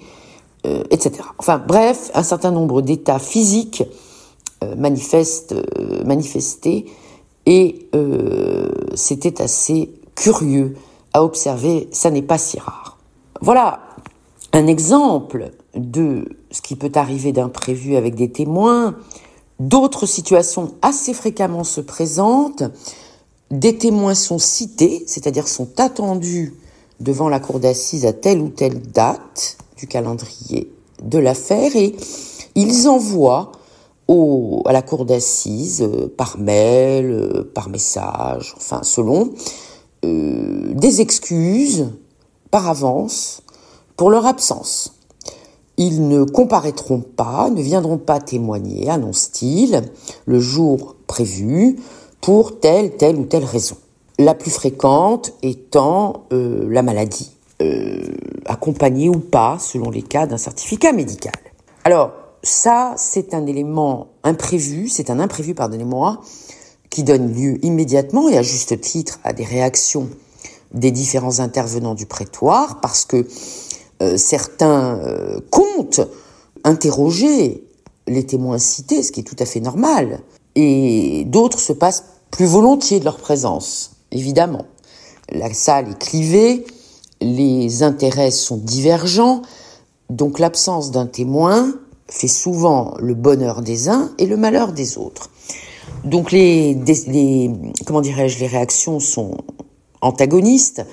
euh, 0.67 0.83
etc. 0.91 1.21
Enfin 1.39 1.59
bref, 1.59 2.11
un 2.15 2.23
certain 2.23 2.51
nombre 2.51 2.83
d'états 2.83 3.19
physiques 3.19 3.85
manifestent, 4.79 5.55
manifestés 6.07 6.87
et 7.45 7.91
c'était 8.95 9.43
assez 9.43 9.91
curieux 10.15 10.75
à 11.13 11.23
observer, 11.23 11.89
ça 11.93 12.11
n'est 12.11 12.23
pas 12.23 12.39
si 12.39 12.59
rare. 12.59 12.99
Voilà 13.43 13.81
un 14.53 14.67
exemple 14.67 15.51
de 15.75 16.25
ce 16.51 16.63
qui 16.63 16.77
peut 16.77 16.93
arriver 16.95 17.33
d'imprévu 17.33 17.97
avec 17.97 18.15
des 18.15 18.31
témoins. 18.31 18.97
D'autres 19.59 20.07
situations 20.07 20.75
assez 20.83 21.15
fréquemment 21.15 21.65
se 21.65 21.81
présentent. 21.81 22.65
Des 23.51 23.79
témoins 23.79 24.15
sont 24.15 24.39
cités, 24.39 25.05
c'est-à-dire 25.07 25.49
sont 25.49 25.69
attendus 25.79 26.55
devant 27.01 27.29
la 27.29 27.41
cour 27.41 27.61
d'assises 27.61 28.07
à 28.07 28.13
telle 28.13 28.41
ou 28.41 28.49
telle 28.49 28.81
date 28.81 29.57
du 29.77 29.87
calendrier 29.87 30.73
de 31.03 31.19
l'affaire 31.19 31.77
et 31.77 31.95
ils 32.55 32.89
envoient 32.89 33.53
à 34.09 34.73
la 34.73 34.83
cour 34.83 35.05
d'assises 35.05 35.83
euh, 35.83 36.13
par 36.17 36.39
mail, 36.39 37.11
euh, 37.11 37.51
par 37.55 37.69
message, 37.69 38.55
enfin 38.57 38.81
selon, 38.83 39.31
euh, 40.05 40.73
des 40.75 41.01
excuses 41.01 41.89
par 42.51 42.69
avance 42.69 43.43
pour 43.97 44.11
leur 44.11 44.27
absence. 44.27 44.96
Ils 45.79 46.09
ne 46.09 46.25
comparaîtront 46.25 47.01
pas, 47.01 47.51
ne 47.51 47.61
viendront 47.61 47.99
pas 47.99 48.19
témoigner, 48.21 48.89
annonce-t-il, 48.89 49.83
le 50.25 50.41
jour 50.41 50.97
prévu, 51.07 51.77
pour 52.21 52.59
telle, 52.61 52.97
telle 52.97 53.17
ou 53.17 53.25
telle 53.25 53.45
raison. 53.45 53.77
La 54.19 54.35
plus 54.35 54.51
fréquente 54.51 55.33
étant 55.43 56.25
euh, 56.33 56.67
la 56.71 56.83
maladie, 56.83 57.31
euh, 57.61 58.01
accompagnée 58.47 59.11
ou 59.11 59.19
pas, 59.19 59.59
selon 59.61 59.91
les 59.91 60.03
cas, 60.03 60.27
d'un 60.27 60.39
certificat 60.39 60.93
médical. 60.93 61.35
Alors, 61.85 62.13
ça, 62.43 62.95
c'est 62.97 63.35
un 63.35 63.45
élément 63.47 64.09
imprévu, 64.25 64.89
c'est 64.89 65.11
un 65.11 65.21
imprévu, 65.21 65.55
pardonnez-moi, 65.55 66.21
qui 66.89 67.03
donne 67.03 67.35
lieu 67.35 67.63
immédiatement 67.65 68.29
et 68.29 68.39
à 68.39 68.43
juste 68.43 68.81
titre 68.81 69.19
à 69.25 69.33
des 69.33 69.45
réactions 69.45 70.09
des 70.73 70.91
différents 70.91 71.41
intervenants 71.41 71.95
du 71.95 72.07
prétoire, 72.07 72.81
parce 72.81 73.05
que 73.05 73.27
euh, 74.03 74.17
certains 74.17 74.99
euh, 74.99 75.41
interroger 76.65 77.65
les 78.07 78.27
témoins 78.27 78.59
cités, 78.59 79.03
ce 79.03 79.13
qui 79.13 79.21
est 79.21 79.25
tout 79.25 79.37
à 79.39 79.47
fait 79.47 79.61
normal, 79.61 80.21
et 80.55 81.25
d'autres 81.27 81.61
se 81.61 81.73
passent 81.73 82.05
plus 82.31 82.47
volontiers 82.47 83.01
de 83.01 83.05
leur 83.05 83.17
présence, 83.17 83.93
évidemment. 84.11 84.67
La 85.31 85.53
salle 85.53 85.91
est 85.91 85.99
clivée, 85.99 86.65
les 87.21 87.83
intérêts 87.83 88.31
sont 88.31 88.57
divergents, 88.57 89.43
donc 90.11 90.39
l'absence 90.39 90.91
d'un 90.91 91.07
témoin 91.07 91.75
fait 92.09 92.29
souvent 92.29 92.95
le 93.01 93.15
bonheur 93.15 93.63
des 93.63 93.89
uns 93.89 94.13
et 94.19 94.27
le 94.27 94.37
malheur 94.37 94.73
des 94.73 94.99
autres. 94.99 95.31
Donc 96.05 96.31
les, 96.31 96.79
comment 97.85 98.01
dirais-je, 98.01 98.39
les 98.39 98.47
réactions 98.47 99.01
sont 99.01 99.39
antagonistes, 100.01 100.85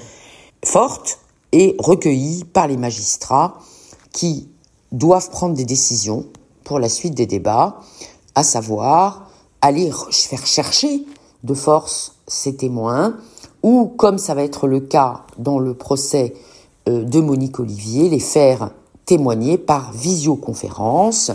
fortes 0.66 1.20
et 1.54 1.76
recueillies 1.80 2.44
par 2.44 2.68
les 2.68 2.76
magistrats 2.76 3.60
qui 4.12 4.50
doivent 4.92 5.30
prendre 5.30 5.56
des 5.56 5.64
décisions 5.64 6.26
pour 6.66 6.80
la 6.80 6.90
suite 6.90 7.14
des 7.14 7.26
débats, 7.26 7.80
à 8.36 8.44
savoir 8.44 9.30
aller 9.62 9.90
faire 10.12 10.46
chercher 10.46 11.06
de 11.44 11.54
force 11.54 12.16
ces 12.28 12.56
témoins, 12.56 13.16
ou 13.62 13.86
comme 13.86 14.18
ça 14.18 14.34
va 14.34 14.44
être 14.44 14.68
le 14.68 14.82
cas 14.82 15.24
dans 15.38 15.60
le 15.60 15.74
procès 15.74 16.34
euh, 16.90 17.04
de 17.04 17.22
Monique 17.22 17.60
Olivier, 17.60 18.10
les 18.10 18.20
faire 18.20 18.72
témoigner 19.06 19.58
par 19.58 19.94
visioconférence 19.94 21.32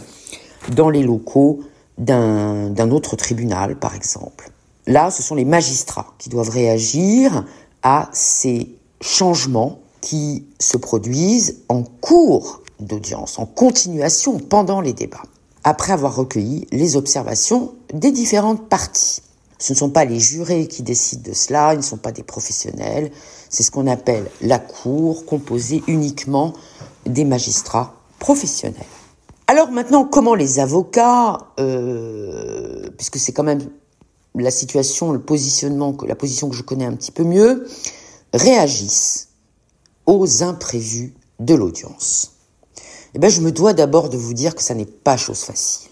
dans 0.75 0.91
les 0.91 1.03
locaux 1.03 1.61
d'un 1.97 2.91
autre 2.91 3.17
tribunal, 3.17 3.77
par 3.79 3.95
exemple. 3.95 4.51
Là, 4.87 5.11
ce 5.11 5.23
sont 5.23 5.35
les 5.35 5.45
magistrats 5.45 6.07
qui 6.19 6.29
doivent 6.29 6.51
réagir 6.51 7.45
à 7.83 8.09
ces 8.13 8.75
changements 9.01 9.81
qui 10.01 10.47
se 10.61 10.77
produisent 10.77 11.59
en 11.69 11.83
cours 11.83 12.63
d'audience, 12.81 13.39
en 13.39 13.47
continuation 13.47 14.39
pendant 14.39 14.81
les 14.81 14.93
débats, 14.93 15.23
après 15.65 15.93
avoir 15.93 16.15
recueilli 16.15 16.67
les 16.71 16.97
observations 16.97 17.75
des 17.93 18.13
différentes 18.13 18.69
parties. 18.69 19.23
Ce 19.59 19.73
ne 19.73 19.79
sont 19.79 19.91
pas 19.91 20.05
les 20.05 20.21
jurés 20.21 20.69
qui 20.69 20.83
décident 20.83 21.29
de 21.29 21.35
cela, 21.35 21.75
ils 21.75 21.79
ne 21.79 21.83
sont 21.83 21.97
pas 21.97 22.13
des 22.13 22.23
professionnels, 22.23 23.11
c'est 23.51 23.65
ce 23.65 23.73
qu'on 23.73 23.89
appelle 23.89 24.31
la 24.41 24.61
cour, 24.61 25.27
composée 25.27 25.83
uniquement 25.89 26.53
des 27.07 27.25
magistrats 27.25 27.95
professionnels. 28.21 28.85
Alors 29.49 29.71
maintenant, 29.73 30.05
comment 30.05 30.35
les 30.35 30.61
avocats, 30.61 31.39
euh, 31.59 32.89
puisque 32.97 33.17
c'est 33.17 33.33
quand 33.33 33.43
même 33.43 33.69
la 34.35 34.51
situation, 34.51 35.11
le 35.11 35.21
positionnement, 35.21 35.97
la 36.07 36.15
position 36.15 36.49
que 36.49 36.55
je 36.55 36.63
connais 36.63 36.85
un 36.85 36.95
petit 36.95 37.11
peu 37.11 37.25
mieux, 37.25 37.67
réagissent 38.33 39.28
aux 40.09 40.43
imprévus 40.43 41.15
de 41.39 41.55
l'audience 41.55 42.33
eh 43.15 43.19
ben, 43.19 43.31
je 43.31 43.41
me 43.41 43.53
dois 43.53 43.73
d'abord 43.73 44.11
de 44.11 44.17
vous 44.17 44.35
dire 44.35 44.55
que 44.55 44.63
ça 44.63 44.75
n'est 44.75 44.85
pas 44.85 45.17
chose 45.17 45.41
facile. 45.41 45.89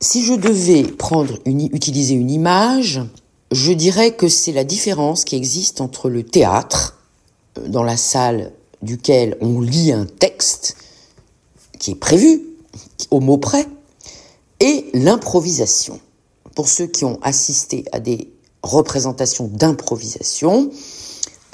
Si 0.00 0.24
je 0.24 0.34
devais 0.34 0.82
prendre 0.82 1.38
une, 1.44 1.62
utiliser 1.74 2.14
une 2.14 2.30
image, 2.30 3.00
je 3.52 3.72
dirais 3.72 4.14
que 4.14 4.28
c'est 4.28 4.52
la 4.52 4.64
différence 4.64 5.24
qui 5.24 5.36
existe 5.36 5.80
entre 5.80 6.10
le 6.10 6.24
théâtre, 6.24 6.98
euh, 7.58 7.68
dans 7.68 7.82
la 7.82 7.96
salle 7.96 8.52
duquel 8.82 9.36
on 9.40 9.60
lit 9.60 9.92
un 9.92 10.04
texte 10.04 10.76
qui 11.78 11.92
est 11.92 11.96
prévu, 11.96 12.42
au 13.10 13.20
mot 13.20 13.38
près, 13.38 13.66
et 14.60 14.90
l'improvisation. 14.94 16.00
Pour 16.54 16.68
ceux 16.68 16.86
qui 16.86 17.04
ont 17.04 17.18
assisté 17.22 17.84
à 17.92 18.00
des 18.00 18.32
représentations 18.62 19.48
d'improvisation, 19.48 20.70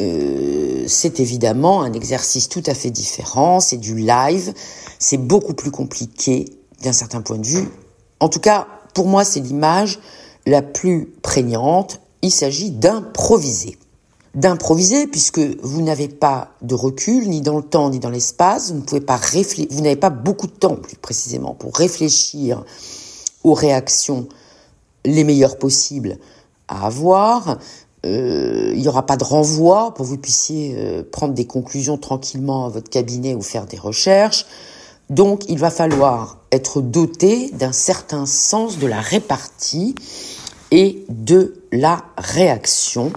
euh, 0.01 0.85
c'est 0.87 1.21
évidemment 1.21 1.83
un 1.83 1.93
exercice 1.93 2.49
tout 2.49 2.63
à 2.67 2.75
fait 2.75 2.91
différent, 2.91 3.61
c'est 3.61 3.77
du 3.77 3.97
live, 3.97 4.53
c'est 4.99 5.19
beaucoup 5.19 5.55
plus 5.55 5.71
compliqué 5.71 6.47
d'un 6.83 6.93
certain 6.93 7.21
point 7.21 7.39
de 7.39 7.47
vue. 7.47 7.69
En 8.21 8.29
tout 8.29 8.41
cas, 8.41 8.67
pour 8.95 9.07
moi, 9.07 9.25
c'est 9.25 9.41
l'image 9.41 9.99
la 10.47 10.63
plus 10.63 11.07
prégnante. 11.23 12.01
Il 12.23 12.31
s'agit 12.31 12.71
d'improviser. 12.71 13.77
D'improviser 14.35 15.07
puisque 15.07 15.41
vous 15.63 15.83
n'avez 15.83 16.09
pas 16.09 16.51
de 16.63 16.75
recul 16.75 17.29
ni 17.29 17.41
dans 17.41 17.57
le 17.57 17.63
temps 17.63 17.91
ni 17.91 17.99
dans 17.99 18.11
l'espace. 18.11 18.71
Vous 18.71 18.79
ne 18.79 18.83
pouvez 18.83 19.01
pas. 19.01 19.21
Vous 19.71 19.81
n'avez 19.81 19.97
pas 19.97 20.11
beaucoup 20.11 20.47
de 20.47 20.53
temps, 20.53 20.77
plus 20.77 20.97
précisément, 20.97 21.55
pour 21.55 21.77
réfléchir 21.77 22.65
aux 23.45 23.55
réactions 23.55 24.29
les 25.05 25.25
meilleures 25.25 25.59
possibles 25.59 26.19
à 26.69 26.87
avoir. 26.87 27.59
Euh, 28.05 28.73
il 28.75 28.81
n'y 28.81 28.89
aura 28.89 29.07
pas 29.07 29.17
de 29.17 29.25
renvoi 29.25 29.95
pour 29.95 30.05
que 30.05 30.11
vous 30.11 30.19
puissiez 30.19 30.75
euh, 30.77 31.03
prendre 31.11 31.33
des 31.33 31.47
conclusions 31.47 31.97
tranquillement 31.97 32.67
à 32.67 32.69
votre 32.69 32.91
cabinet 32.91 33.35
ou 33.35 33.41
faire 33.41 33.67
des 33.67 33.79
recherches. 33.79 34.47
Donc 35.11 35.45
il 35.49 35.59
va 35.59 35.71
falloir 35.71 36.39
être 36.53 36.81
doté 36.81 37.51
d'un 37.53 37.73
certain 37.73 38.27
sens 38.27 38.79
de 38.79 38.87
la 38.87 39.01
répartie 39.01 39.95
et 40.71 41.05
de 41.09 41.63
la 41.73 42.05
réaction. 42.19 43.13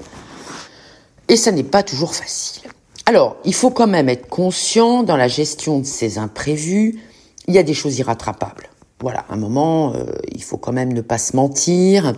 Et 1.28 1.36
ça 1.36 1.52
n'est 1.52 1.63
pas 1.63 1.84
toujours 1.84 2.15
facile. 2.15 2.63
Alors, 3.06 3.38
il 3.45 3.54
faut 3.54 3.71
quand 3.71 3.88
même 3.88 4.10
être 4.10 4.28
conscient 4.28 5.04
dans 5.04 5.17
la 5.17 5.28
gestion 5.28 5.80
de 5.80 5.86
ces 5.86 6.17
imprévus, 6.17 7.02
il 7.47 7.54
y 7.54 7.58
a 7.58 7.63
des 7.63 7.73
choses 7.73 7.97
irrattrapables. 8.00 8.69
Voilà, 9.00 9.26
à 9.30 9.34
un 9.34 9.38
moment, 9.38 9.93
euh, 9.93 10.06
il 10.34 10.43
faut 10.43 10.58
quand 10.58 10.73
même 10.73 10.91
ne 10.91 11.02
pas 11.02 11.17
se 11.17 11.36
mentir. 11.36 12.13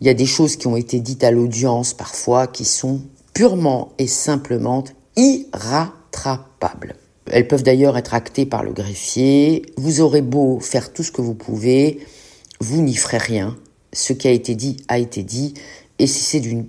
Il 0.00 0.06
y 0.06 0.10
a 0.10 0.14
des 0.14 0.26
choses 0.26 0.56
qui 0.56 0.66
ont 0.66 0.76
été 0.76 1.00
dites 1.00 1.24
à 1.24 1.30
l'audience 1.30 1.92
parfois 1.92 2.46
qui 2.46 2.64
sont 2.64 3.00
purement 3.34 3.92
et 3.98 4.06
simplement 4.06 4.84
irrattrapables. 5.16 6.94
Elles 7.30 7.48
peuvent 7.48 7.62
d'ailleurs 7.62 7.98
être 7.98 8.14
actées 8.14 8.46
par 8.46 8.62
le 8.62 8.72
greffier. 8.72 9.66
Vous 9.76 10.00
aurez 10.00 10.22
beau 10.22 10.60
faire 10.60 10.92
tout 10.92 11.02
ce 11.02 11.12
que 11.12 11.20
vous 11.20 11.34
pouvez, 11.34 12.00
vous 12.60 12.80
n'y 12.80 12.94
ferez 12.94 13.18
rien. 13.18 13.56
Ce 13.92 14.12
qui 14.12 14.28
a 14.28 14.30
été 14.30 14.54
dit 14.54 14.78
a 14.88 14.98
été 14.98 15.22
dit, 15.22 15.54
et 15.98 16.06
si 16.06 16.20
c'est 16.20 16.40
d'une 16.40 16.66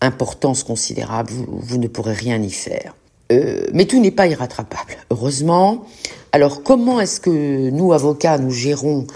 importance 0.00 0.64
considérable, 0.64 1.30
vous, 1.48 1.78
ne 1.78 1.88
pourrez 1.88 2.14
rien 2.14 2.42
y 2.42 2.50
faire. 2.50 2.94
Euh, 3.32 3.66
mais 3.72 3.84
tout 3.84 4.00
n'est 4.00 4.10
pas 4.10 4.26
irrattrapable, 4.26 4.96
heureusement. 5.10 5.84
Alors 6.32 6.62
comment 6.62 7.00
est-ce 7.00 7.20
que 7.20 7.70
nous, 7.70 7.92
avocats, 7.92 8.38
nous 8.38 8.50
gérons 8.50 9.06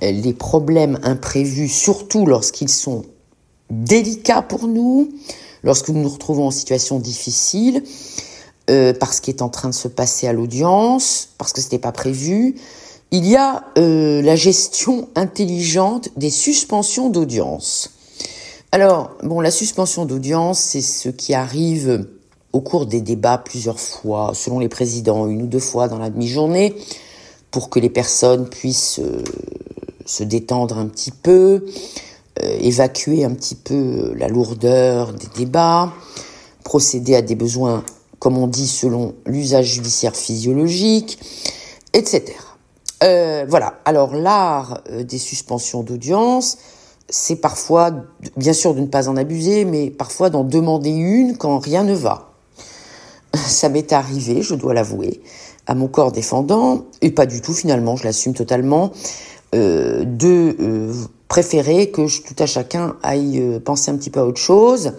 les 0.00 0.32
problèmes 0.32 0.98
imprévus, 1.02 1.68
surtout 1.68 2.26
lorsqu'ils 2.26 2.70
sont 2.70 3.04
délicats 3.70 4.42
pour 4.42 4.66
nous, 4.66 5.08
lorsque 5.62 5.88
nous 5.88 6.02
nous 6.02 6.08
retrouvons 6.08 6.46
en 6.46 6.50
situation 6.50 6.98
difficile, 6.98 7.82
euh, 8.70 8.92
parce 8.98 9.20
qu'il 9.20 9.34
est 9.34 9.42
en 9.42 9.48
train 9.48 9.68
de 9.68 9.74
se 9.74 9.88
passer 9.88 10.26
à 10.26 10.32
l'audience, 10.32 11.30
parce 11.38 11.52
que 11.52 11.60
ce 11.60 11.66
n'était 11.66 11.78
pas 11.78 11.92
prévu. 11.92 12.54
Il 13.10 13.26
y 13.26 13.36
a 13.36 13.64
euh, 13.78 14.22
la 14.22 14.36
gestion 14.36 15.08
intelligente 15.14 16.08
des 16.16 16.30
suspensions 16.30 17.10
d'audience. 17.10 17.90
Alors, 18.72 19.10
bon, 19.22 19.40
la 19.40 19.50
suspension 19.50 20.04
d'audience, 20.04 20.58
c'est 20.58 20.80
ce 20.80 21.08
qui 21.08 21.34
arrive 21.34 22.08
au 22.52 22.60
cours 22.60 22.86
des 22.86 23.00
débats 23.00 23.38
plusieurs 23.38 23.78
fois, 23.78 24.32
selon 24.34 24.58
les 24.58 24.68
présidents, 24.68 25.26
une 25.28 25.42
ou 25.42 25.46
deux 25.46 25.60
fois 25.60 25.88
dans 25.88 25.98
la 25.98 26.08
demi-journée, 26.08 26.74
pour 27.50 27.68
que 27.68 27.78
les 27.78 27.90
personnes 27.90 28.48
puissent 28.48 29.00
euh, 29.00 29.22
se 30.04 30.24
détendre 30.24 30.78
un 30.78 30.86
petit 30.86 31.10
peu, 31.10 31.64
euh, 32.42 32.58
évacuer 32.60 33.24
un 33.24 33.34
petit 33.34 33.54
peu 33.54 34.12
la 34.16 34.28
lourdeur 34.28 35.12
des 35.12 35.28
débats, 35.36 35.92
procéder 36.64 37.14
à 37.14 37.22
des 37.22 37.34
besoins, 37.34 37.84
comme 38.18 38.38
on 38.38 38.46
dit, 38.46 38.68
selon 38.68 39.14
l'usage 39.26 39.66
judiciaire 39.66 40.16
physiologique, 40.16 41.18
etc. 41.92 42.34
Euh, 43.02 43.44
voilà. 43.48 43.80
Alors 43.84 44.14
l'art 44.14 44.82
euh, 44.90 45.04
des 45.04 45.18
suspensions 45.18 45.82
d'audience, 45.82 46.58
c'est 47.08 47.36
parfois, 47.36 47.92
bien 48.36 48.52
sûr, 48.52 48.74
de 48.74 48.80
ne 48.80 48.86
pas 48.86 49.08
en 49.08 49.16
abuser, 49.16 49.64
mais 49.64 49.90
parfois 49.90 50.30
d'en 50.30 50.42
demander 50.42 50.90
une 50.90 51.36
quand 51.36 51.58
rien 51.58 51.84
ne 51.84 51.94
va. 51.94 52.32
Ça 53.34 53.68
m'est 53.68 53.92
arrivé, 53.92 54.42
je 54.42 54.54
dois 54.54 54.74
l'avouer, 54.74 55.20
à 55.66 55.74
mon 55.74 55.86
corps 55.86 56.12
défendant, 56.12 56.84
et 57.02 57.10
pas 57.10 57.26
du 57.26 57.40
tout 57.40 57.52
finalement, 57.52 57.96
je 57.96 58.04
l'assume 58.04 58.32
totalement, 58.32 58.92
euh, 59.54 60.04
de 60.04 60.56
euh, 60.58 60.92
préférer 61.28 61.92
que 61.92 62.08
tout 62.26 62.42
à 62.42 62.46
chacun 62.46 62.96
aille 63.04 63.38
euh, 63.38 63.60
penser 63.60 63.92
un 63.92 63.96
petit 63.96 64.10
peu 64.10 64.18
à 64.18 64.24
autre 64.24 64.40
chose, 64.40 64.94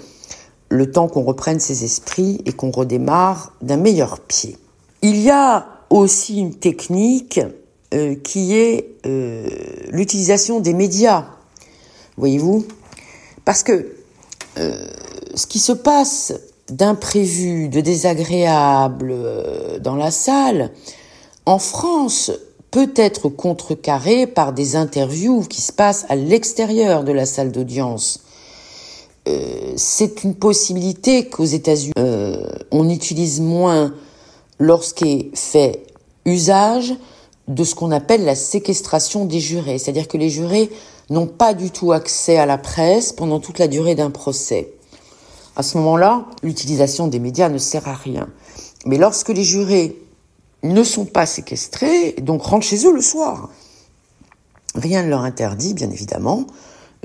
le 0.69 0.89
temps 0.89 1.09
qu'on 1.09 1.23
reprenne 1.23 1.59
ses 1.59 1.83
esprits 1.83 2.41
et 2.45 2.53
qu'on 2.53 2.71
redémarre 2.71 3.51
d'un 3.61 3.75
meilleur 3.75 4.21
pied. 4.21 4.57
Il 5.01 5.17
y 5.17 5.29
a 5.29 5.67
aussi 5.89 6.39
une 6.39 6.55
technique 6.55 7.41
qui 8.23 8.55
est 8.55 8.95
l'utilisation 9.91 10.59
des 10.59 10.73
médias, 10.73 11.25
voyez-vous, 12.17 12.65
parce 13.45 13.61
que 13.63 13.95
ce 14.57 15.47
qui 15.47 15.59
se 15.59 15.71
passe 15.71 16.33
d'imprévu, 16.69 17.69
de 17.69 17.79
désagréable 17.79 19.15
dans 19.81 19.95
la 19.95 20.11
salle, 20.11 20.71
en 21.45 21.59
France, 21.59 22.31
peut 22.75 22.91
être 22.97 23.29
contrecarré 23.29 24.27
par 24.27 24.51
des 24.51 24.75
interviews 24.75 25.45
qui 25.47 25.61
se 25.61 25.71
passent 25.71 26.05
à 26.09 26.17
l'extérieur 26.17 27.05
de 27.05 27.13
la 27.13 27.25
salle 27.25 27.53
d'audience. 27.53 28.19
Euh, 29.29 29.71
c'est 29.77 30.25
une 30.25 30.35
possibilité 30.35 31.29
qu'aux 31.29 31.45
États-Unis, 31.45 31.93
euh, 31.97 32.45
on 32.71 32.89
utilise 32.89 33.39
moins 33.39 33.93
lorsqu'est 34.59 35.29
fait 35.33 35.85
usage 36.25 36.93
de 37.47 37.63
ce 37.63 37.75
qu'on 37.75 37.91
appelle 37.91 38.25
la 38.25 38.35
séquestration 38.35 39.23
des 39.23 39.39
jurés. 39.39 39.77
C'est-à-dire 39.77 40.09
que 40.09 40.17
les 40.17 40.29
jurés 40.29 40.69
n'ont 41.09 41.27
pas 41.27 41.53
du 41.53 41.71
tout 41.71 41.93
accès 41.93 42.35
à 42.35 42.45
la 42.45 42.57
presse 42.57 43.13
pendant 43.13 43.39
toute 43.39 43.57
la 43.57 43.69
durée 43.69 43.95
d'un 43.95 44.11
procès. 44.11 44.73
À 45.55 45.63
ce 45.63 45.77
moment-là, 45.77 46.25
l'utilisation 46.43 47.07
des 47.07 47.19
médias 47.19 47.47
ne 47.47 47.57
sert 47.57 47.87
à 47.87 47.95
rien. 47.95 48.27
Mais 48.85 48.97
lorsque 48.97 49.29
les 49.29 49.45
jurés 49.45 49.95
ne 50.73 50.83
sont 50.83 51.05
pas 51.05 51.25
séquestrés, 51.25 52.15
donc 52.21 52.41
rentrent 52.43 52.65
chez 52.65 52.85
eux 52.85 52.93
le 52.93 53.01
soir. 53.01 53.49
Rien 54.75 55.03
ne 55.03 55.09
leur 55.09 55.21
interdit, 55.21 55.73
bien 55.73 55.89
évidemment, 55.89 56.45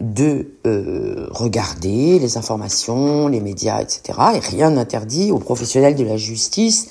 de 0.01 0.53
euh, 0.67 1.29
regarder 1.31 2.19
les 2.19 2.37
informations, 2.37 3.29
les 3.29 3.41
médias, 3.41 3.81
etc. 3.81 4.19
Et 4.35 4.39
rien 4.39 4.71
n'interdit 4.71 5.31
aux 5.31 5.39
professionnels 5.39 5.95
de 5.95 6.05
la 6.05 6.17
justice, 6.17 6.89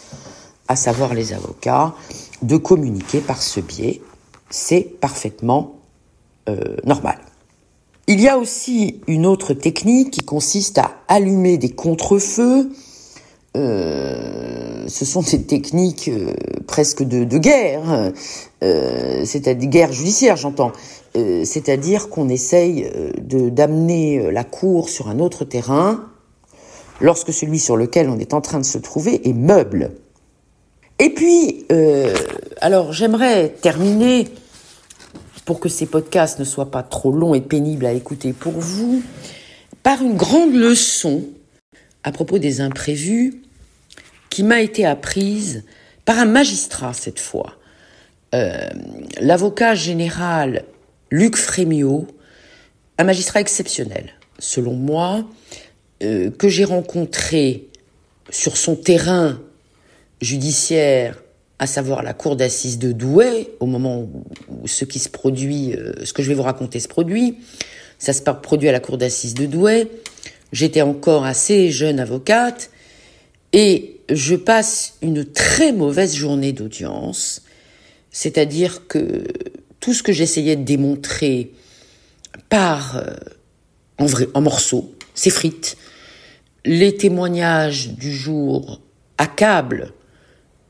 à 0.67 0.75
savoir 0.75 1.13
les 1.13 1.34
avocats, 1.34 1.93
de 2.43 2.55
communiquer 2.58 3.19
par 3.19 3.41
ce 3.41 3.60
biais. 3.60 4.01
C'est 4.49 4.82
parfaitement 4.82 5.75
euh, 6.47 6.77
normal. 6.86 7.17
Il 8.08 8.21
y 8.21 8.27
a 8.27 8.38
aussi 8.38 9.01
une 9.08 9.25
autre 9.25 9.53
technique 9.53 10.12
qui 10.12 10.21
consiste 10.21 10.77
à 10.77 10.91
allumer 11.08 11.58
des 11.58 11.69
contre-feux 11.69 12.71
euh, 13.58 14.88
ce 14.88 15.06
sont 15.06 15.22
des 15.22 15.44
techniques 15.44 16.08
euh, 16.08 16.34
presque 16.68 17.04
de, 17.04 17.38
guerre, 17.38 18.12
euh, 18.64 19.26
c'est-à-dire 19.26 19.70
guerre 19.70 19.92
judiciaire, 19.92 20.38
j'entends. 20.38 20.72
c'est-à-dire 21.16 22.10
qu'on 22.10 22.30
essaye 22.30 22.90
de 23.20 23.50
d'amener 23.50 24.32
la 24.32 24.44
cour 24.44 24.90
sur 24.90 25.10
un 25.10 25.20
autre 25.20 25.44
terrain 25.44 26.06
lorsque 27.02 27.34
celui 27.34 27.60
sur 27.60 27.76
lequel 27.76 28.10
on 28.10 28.20
est 28.20 28.34
en 28.34 28.42
train 28.42 28.60
de 28.60 28.66
se 28.66 28.78
trouver 28.78 29.28
est 29.28 29.34
meuble. 29.34 29.92
Et 31.00 31.10
puis, 31.10 31.66
alors 32.62 32.94
j'aimerais 32.94 33.50
terminer 33.50 34.28
pour 35.46 35.60
que 35.60 35.70
ces 35.70 35.88
podcasts 35.88 36.38
ne 36.38 36.46
soient 36.46 36.70
pas 36.70 36.84
trop 36.84 37.12
longs 37.12 37.34
et 37.34 37.42
pénibles 37.42 37.88
à 37.88 37.94
écouter 37.94 38.34
pour 38.34 38.54
vous, 38.54 39.02
par 39.82 40.04
une 40.04 40.16
grande 40.16 40.54
leçon 40.54 41.24
à 42.04 42.12
propos 42.12 42.40
des 42.40 42.62
imprévus 42.62 43.42
qui 44.30 44.44
m'a 44.44 44.62
été 44.62 44.86
apprise 44.86 45.64
par 46.06 46.20
un 46.20 46.26
magistrat 46.26 46.94
cette 46.94 47.20
fois. 47.20 47.56
Euh, 48.36 48.70
l'avocat 49.22 49.76
général 49.76 50.66
Luc 51.12 51.36
Frémiot, 51.36 52.08
un 52.98 53.04
magistrat 53.04 53.42
exceptionnel, 53.42 54.14
selon 54.38 54.74
moi, 54.74 55.28
euh, 56.04 56.30
que 56.30 56.48
j'ai 56.48 56.66
rencontré 56.66 57.68
sur 58.30 58.58
son 58.58 58.76
terrain 58.76 59.42
judiciaire 60.22 61.22
à 61.58 61.68
savoir 61.68 62.04
la 62.04 62.14
cour 62.14 62.36
d'assises 62.36 62.80
de 62.80 62.92
Douai, 62.94 63.50
au 63.60 63.66
moment 63.66 64.08
où 64.50 64.68
ce 64.68 64.86
qui 64.86 65.00
se 65.00 65.10
produit, 65.10 65.74
euh, 65.74 65.94
ce 66.06 66.14
que 66.14 66.24
je 66.24 66.30
vais 66.30 66.36
vous 66.36 66.44
raconter 66.44 66.80
se 66.80 66.88
produit. 66.88 67.38
Ça 67.98 68.14
se 68.14 68.22
produit 68.22 68.70
à 68.70 68.72
la 68.72 68.80
cour 68.80 68.98
d'assises 68.98 69.34
de 69.34 69.46
Douai. 69.46 69.90
J'étais 70.52 70.82
encore 70.82 71.26
assez 71.26 71.72
jeune 71.72 72.00
avocate 72.00 72.72
et 73.54 74.00
je 74.10 74.36
passe 74.36 74.96
une 75.02 75.26
très 75.26 75.72
mauvaise 75.72 76.16
journée 76.16 76.54
d'audience, 76.54 77.44
c'est-à-dire 78.12 78.88
que 78.88 79.24
tout 79.80 79.94
ce 79.94 80.04
que 80.04 80.12
j'essayais 80.12 80.56
de 80.56 80.64
démontrer 80.64 81.52
part 82.50 82.98
euh, 82.98 83.14
en, 83.98 84.06
vrai, 84.06 84.28
en 84.34 84.42
morceaux, 84.42 84.94
s'effrite. 85.14 85.78
Les 86.66 86.96
témoignages 86.96 87.90
du 87.90 88.14
jour 88.14 88.82
accablent 89.18 89.94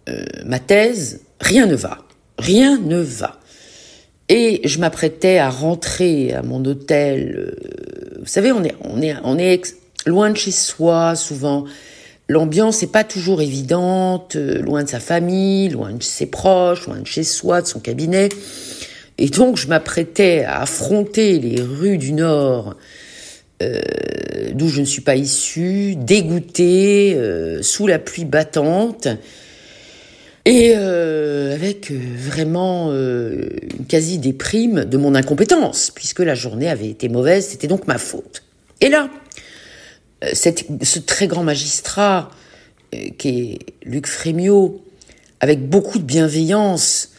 euh, 0.09 0.25
ma 0.45 0.59
thèse, 0.59 1.21
rien 1.39 1.65
ne 1.65 1.75
va. 1.75 2.05
Rien 2.37 2.77
ne 2.77 2.97
va. 2.97 3.38
Et 4.29 4.61
je 4.63 4.79
m'apprêtais 4.79 5.39
à 5.39 5.49
rentrer 5.49 6.33
à 6.33 6.43
mon 6.43 6.63
hôtel. 6.63 7.35
Euh, 7.35 8.19
vous 8.19 8.27
savez, 8.27 8.51
on 8.51 8.63
est, 8.63 8.75
on 8.83 9.01
est, 9.01 9.15
on 9.23 9.39
est 9.39 9.75
loin 10.05 10.29
de 10.29 10.37
chez 10.37 10.51
soi, 10.51 11.15
souvent. 11.15 11.65
L'ambiance 12.27 12.83
n'est 12.83 12.89
pas 12.89 13.03
toujours 13.03 13.41
évidente, 13.41 14.35
euh, 14.35 14.61
loin 14.61 14.83
de 14.83 14.89
sa 14.89 14.99
famille, 14.99 15.69
loin 15.69 15.93
de 15.93 16.03
ses 16.03 16.27
proches, 16.27 16.85
loin 16.85 16.99
de 16.99 17.07
chez 17.07 17.23
soi, 17.23 17.63
de 17.63 17.67
son 17.67 17.79
cabinet. 17.79 18.29
Et 19.17 19.29
donc, 19.29 19.57
je 19.57 19.67
m'apprêtais 19.67 20.43
à 20.43 20.61
affronter 20.61 21.39
les 21.39 21.59
rues 21.59 21.97
du 21.97 22.13
Nord, 22.13 22.75
d'où 24.53 24.69
je 24.69 24.79
ne 24.79 24.85
suis 24.85 25.01
pas 25.01 25.17
issue, 25.17 25.95
dégoûtée, 25.97 27.19
sous 27.61 27.85
la 27.85 27.99
pluie 27.99 28.23
battante. 28.23 29.09
Et 30.45 30.73
euh, 30.75 31.53
avec 31.53 31.91
euh, 31.91 31.99
vraiment 32.15 32.89
euh, 32.91 33.49
une 33.77 33.85
quasi-déprime 33.85 34.85
de 34.85 34.97
mon 34.97 35.15
incompétence, 35.15 35.91
puisque 35.91 36.19
la 36.19 36.35
journée 36.35 36.69
avait 36.69 36.89
été 36.89 37.09
mauvaise, 37.09 37.47
c'était 37.47 37.67
donc 37.67 37.87
ma 37.87 37.97
faute. 37.97 38.43
Et 38.81 38.89
là, 38.89 39.09
ce 40.33 40.99
très 40.99 41.27
grand 41.27 41.43
magistrat, 41.43 42.31
qui 43.17 43.29
est 43.29 43.59
Luc 43.83 44.07
Frémiot, 44.07 44.83
avec 45.41 45.67
beaucoup 45.67 45.99
de 45.99 46.03
bienveillance, 46.03 47.11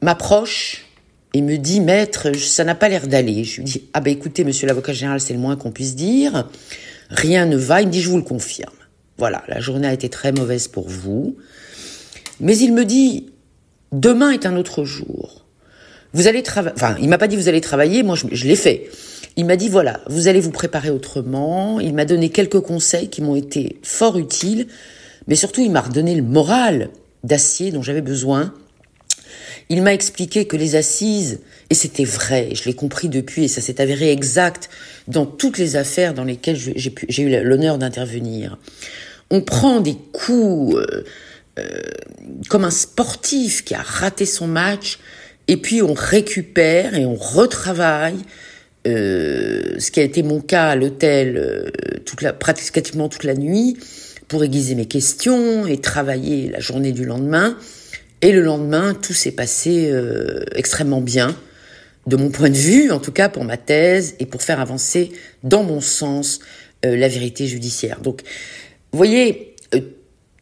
m'approche 0.00 0.86
et 1.34 1.42
me 1.42 1.56
dit, 1.56 1.80
maître, 1.80 2.32
ça 2.36 2.64
n'a 2.64 2.74
pas 2.74 2.88
l'air 2.88 3.06
d'aller. 3.06 3.44
Je 3.44 3.58
lui 3.58 3.64
dis, 3.64 3.82
ah 3.92 4.00
ben 4.00 4.12
écoutez, 4.12 4.44
monsieur 4.44 4.66
l'avocat 4.66 4.92
général, 4.92 5.20
c'est 5.20 5.32
le 5.32 5.38
moins 5.38 5.56
qu'on 5.56 5.70
puisse 5.70 5.94
dire. 5.94 6.48
Rien 7.10 7.46
ne 7.46 7.56
va. 7.56 7.82
Il 7.82 7.88
me 7.88 7.92
dit, 7.92 8.00
je 8.00 8.08
vous 8.08 8.16
le 8.16 8.22
confirme. 8.22 8.74
Voilà, 9.18 9.44
la 9.48 9.60
journée 9.60 9.86
a 9.86 9.92
été 9.92 10.08
très 10.08 10.32
mauvaise 10.32 10.66
pour 10.66 10.88
vous. 10.88 11.36
Mais 12.40 12.56
il 12.56 12.72
me 12.72 12.84
dit, 12.84 13.26
demain 13.92 14.30
est 14.30 14.46
un 14.46 14.56
autre 14.56 14.84
jour. 14.84 15.44
Vous 16.12 16.26
allez 16.26 16.42
travailler, 16.42 16.74
enfin, 16.74 16.96
il 17.00 17.08
m'a 17.08 17.18
pas 17.18 17.28
dit 17.28 17.36
vous 17.36 17.48
allez 17.48 17.60
travailler, 17.60 18.02
moi 18.02 18.16
je, 18.16 18.26
je 18.32 18.46
l'ai 18.46 18.56
fait. 18.56 18.90
Il 19.36 19.46
m'a 19.46 19.56
dit 19.56 19.68
voilà, 19.68 20.00
vous 20.08 20.26
allez 20.26 20.40
vous 20.40 20.50
préparer 20.50 20.90
autrement. 20.90 21.78
Il 21.78 21.94
m'a 21.94 22.04
donné 22.04 22.30
quelques 22.30 22.60
conseils 22.60 23.08
qui 23.08 23.22
m'ont 23.22 23.36
été 23.36 23.78
fort 23.82 24.18
utiles, 24.18 24.66
mais 25.28 25.36
surtout 25.36 25.60
il 25.60 25.70
m'a 25.70 25.82
redonné 25.82 26.16
le 26.16 26.22
moral 26.22 26.90
d'acier 27.22 27.70
dont 27.70 27.82
j'avais 27.82 28.00
besoin. 28.00 28.52
Il 29.68 29.82
m'a 29.82 29.94
expliqué 29.94 30.46
que 30.46 30.56
les 30.56 30.74
assises, 30.74 31.40
et 31.70 31.74
c'était 31.74 32.04
vrai, 32.04 32.48
je 32.54 32.64
l'ai 32.64 32.74
compris 32.74 33.08
depuis, 33.08 33.44
et 33.44 33.48
ça 33.48 33.60
s'est 33.60 33.80
avéré 33.80 34.10
exact 34.10 34.68
dans 35.06 35.26
toutes 35.26 35.58
les 35.58 35.76
affaires 35.76 36.12
dans 36.12 36.24
lesquelles 36.24 36.56
j'ai 36.56 37.22
eu 37.22 37.44
l'honneur 37.44 37.78
d'intervenir. 37.78 38.58
On 39.30 39.42
prend 39.42 39.80
des 39.80 39.96
coups. 40.12 40.74
Euh, 41.58 41.60
euh, 41.60 41.80
comme 42.48 42.64
un 42.64 42.70
sportif 42.70 43.64
qui 43.64 43.74
a 43.74 43.82
raté 43.82 44.26
son 44.26 44.46
match, 44.46 44.98
et 45.48 45.56
puis 45.56 45.82
on 45.82 45.94
récupère 45.94 46.94
et 46.94 47.04
on 47.04 47.14
retravaille. 47.14 48.18
Euh, 48.86 49.78
ce 49.78 49.90
qui 49.90 50.00
a 50.00 50.02
été 50.02 50.22
mon 50.22 50.40
cas 50.40 50.68
à 50.70 50.76
l'hôtel 50.76 51.36
euh, 51.36 52.32
pratiquement 52.38 53.10
toute 53.10 53.24
la 53.24 53.34
nuit 53.34 53.76
pour 54.26 54.42
aiguiser 54.42 54.74
mes 54.74 54.86
questions 54.86 55.66
et 55.66 55.78
travailler 55.78 56.48
la 56.48 56.60
journée 56.60 56.92
du 56.92 57.04
lendemain. 57.04 57.56
Et 58.22 58.32
le 58.32 58.40
lendemain, 58.40 58.94
tout 58.94 59.12
s'est 59.12 59.32
passé 59.32 59.92
extrêmement 60.54 61.00
bien, 61.00 61.34
de 62.06 62.16
mon 62.16 62.30
point 62.30 62.50
de 62.50 62.56
vue, 62.56 62.90
en 62.90 62.98
tout 62.98 63.12
cas 63.12 63.30
pour 63.30 63.44
ma 63.44 63.56
thèse, 63.56 64.14
et 64.18 64.26
pour 64.26 64.42
faire 64.42 64.60
avancer, 64.60 65.10
dans 65.42 65.64
mon 65.64 65.80
sens, 65.80 66.40
la 66.82 67.08
vérité 67.08 67.46
judiciaire. 67.46 68.00
Donc, 68.00 68.20
vous 68.92 68.98
voyez, 68.98 69.56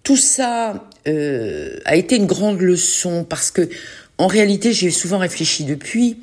tout 0.02 0.16
ça 0.16 0.87
euh, 1.08 1.78
a 1.84 1.96
été 1.96 2.16
une 2.16 2.26
grande 2.26 2.60
leçon 2.60 3.24
parce 3.24 3.50
que, 3.50 3.68
en 4.18 4.26
réalité, 4.26 4.72
j'ai 4.72 4.90
souvent 4.90 5.18
réfléchi 5.18 5.64
depuis, 5.64 6.18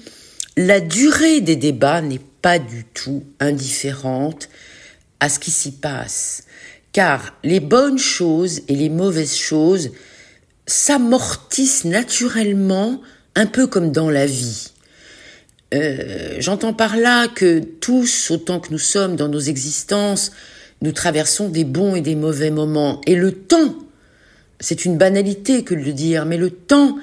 la 0.57 0.79
durée 0.79 1.41
des 1.41 1.55
débats 1.55 2.01
n'est 2.01 2.21
pas 2.41 2.59
du 2.59 2.85
tout 2.93 3.23
indifférente 3.39 4.49
à 5.19 5.29
ce 5.29 5.39
qui 5.39 5.51
s'y 5.51 5.71
passe. 5.71 6.43
Car 6.91 7.35
les 7.43 7.59
bonnes 7.59 7.97
choses 7.97 8.61
et 8.67 8.75
les 8.75 8.89
mauvaises 8.89 9.35
choses 9.35 9.91
s'amortissent 10.67 11.85
naturellement 11.85 13.01
un 13.35 13.45
peu 13.45 13.67
comme 13.67 13.91
dans 13.91 14.09
la 14.09 14.25
vie. 14.25 14.71
Euh, 15.73 16.35
j'entends 16.39 16.73
par 16.73 16.95
là 16.95 17.27
que 17.27 17.59
tous, 17.59 18.31
autant 18.31 18.59
que 18.59 18.71
nous 18.71 18.79
sommes 18.79 19.15
dans 19.15 19.27
nos 19.27 19.39
existences, 19.39 20.31
nous 20.81 20.91
traversons 20.91 21.49
des 21.49 21.63
bons 21.63 21.95
et 21.95 22.01
des 22.01 22.15
mauvais 22.15 22.51
moments. 22.51 23.01
Et 23.05 23.15
le 23.15 23.31
temps 23.31 23.75
c'est 24.59 24.85
une 24.85 24.97
banalité 24.97 25.63
que 25.63 25.73
de 25.73 25.81
le 25.81 25.93
dire, 25.93 26.25
mais 26.25 26.37
le 26.37 26.49
temps 26.49 26.97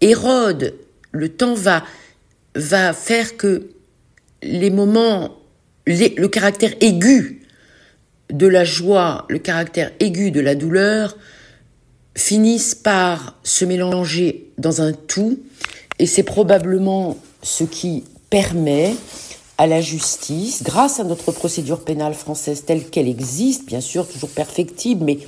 érode, 0.00 0.74
le 1.12 1.28
temps 1.28 1.54
va, 1.54 1.84
va 2.54 2.92
faire 2.92 3.36
que 3.36 3.70
les 4.42 4.70
moments, 4.70 5.36
le 5.86 6.26
caractère 6.26 6.74
aigu 6.80 7.42
de 8.30 8.46
la 8.46 8.64
joie, 8.64 9.24
le 9.28 9.38
caractère 9.38 9.92
aigu 10.00 10.30
de 10.30 10.40
la 10.40 10.54
douleur 10.54 11.16
finissent 12.16 12.74
par 12.74 13.38
se 13.42 13.64
mélanger 13.64 14.50
dans 14.58 14.82
un 14.82 14.92
tout, 14.92 15.38
et 15.98 16.06
c'est 16.06 16.22
probablement 16.22 17.16
ce 17.42 17.64
qui 17.64 18.04
permet 18.30 18.94
à 19.58 19.66
la 19.66 19.80
justice, 19.80 20.62
grâce 20.62 21.00
à 21.00 21.04
notre 21.04 21.32
procédure 21.32 21.84
pénale 21.84 22.14
française 22.14 22.64
telle 22.66 22.84
qu'elle 22.84 23.08
existe, 23.08 23.64
bien 23.64 23.80
sûr 23.80 24.06
toujours 24.06 24.28
perfectible, 24.28 25.04
mais 25.04 25.18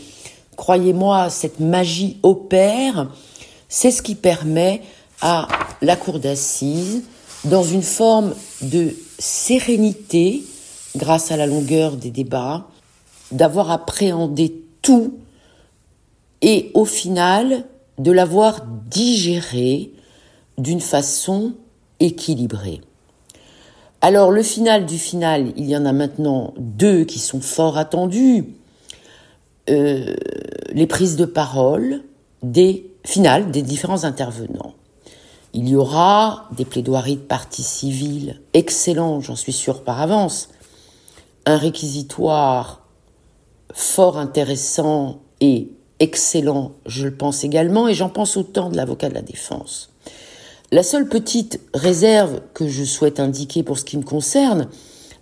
croyez-moi, 0.58 1.30
cette 1.30 1.60
magie 1.60 2.18
opère, 2.22 3.08
c'est 3.70 3.92
ce 3.92 4.02
qui 4.02 4.16
permet 4.16 4.82
à 5.22 5.48
la 5.80 5.96
cour 5.96 6.18
d'assises, 6.18 7.04
dans 7.44 7.62
une 7.62 7.82
forme 7.82 8.34
de 8.60 8.94
sérénité, 9.18 10.42
grâce 10.96 11.30
à 11.30 11.36
la 11.36 11.46
longueur 11.46 11.96
des 11.96 12.10
débats, 12.10 12.66
d'avoir 13.30 13.70
appréhendé 13.70 14.52
tout 14.82 15.14
et 16.42 16.70
au 16.74 16.84
final 16.84 17.64
de 17.98 18.10
l'avoir 18.10 18.66
digéré 18.90 19.92
d'une 20.56 20.80
façon 20.80 21.52
équilibrée. 22.00 22.80
Alors 24.00 24.32
le 24.32 24.42
final 24.42 24.86
du 24.86 24.98
final, 24.98 25.52
il 25.56 25.66
y 25.66 25.76
en 25.76 25.86
a 25.86 25.92
maintenant 25.92 26.52
deux 26.58 27.04
qui 27.04 27.20
sont 27.20 27.40
fort 27.40 27.78
attendus. 27.78 28.44
Euh, 29.68 30.14
les 30.72 30.86
prises 30.86 31.16
de 31.16 31.24
parole 31.24 32.02
des 32.42 32.90
finales 33.04 33.50
des 33.50 33.62
différents 33.62 34.04
intervenants. 34.04 34.74
Il 35.54 35.68
y 35.68 35.76
aura 35.76 36.48
des 36.56 36.64
plaidoiries 36.64 37.16
de 37.16 37.22
partie 37.22 37.62
civile 37.62 38.40
excellents, 38.52 39.20
j'en 39.20 39.34
suis 39.34 39.52
sûr 39.52 39.82
par 39.82 40.00
avance, 40.00 40.50
un 41.46 41.56
réquisitoire 41.56 42.86
fort 43.72 44.18
intéressant 44.18 45.20
et 45.40 45.68
excellent, 46.00 46.72
je 46.86 47.06
le 47.06 47.14
pense 47.14 47.44
également, 47.44 47.88
et 47.88 47.94
j'en 47.94 48.10
pense 48.10 48.36
autant 48.36 48.68
de 48.68 48.76
l'avocat 48.76 49.08
de 49.08 49.14
la 49.14 49.22
défense. 49.22 49.90
La 50.70 50.82
seule 50.82 51.08
petite 51.08 51.60
réserve 51.74 52.40
que 52.52 52.68
je 52.68 52.84
souhaite 52.84 53.20
indiquer 53.20 53.62
pour 53.62 53.78
ce 53.78 53.84
qui 53.84 53.96
me 53.96 54.04
concerne, 54.04 54.68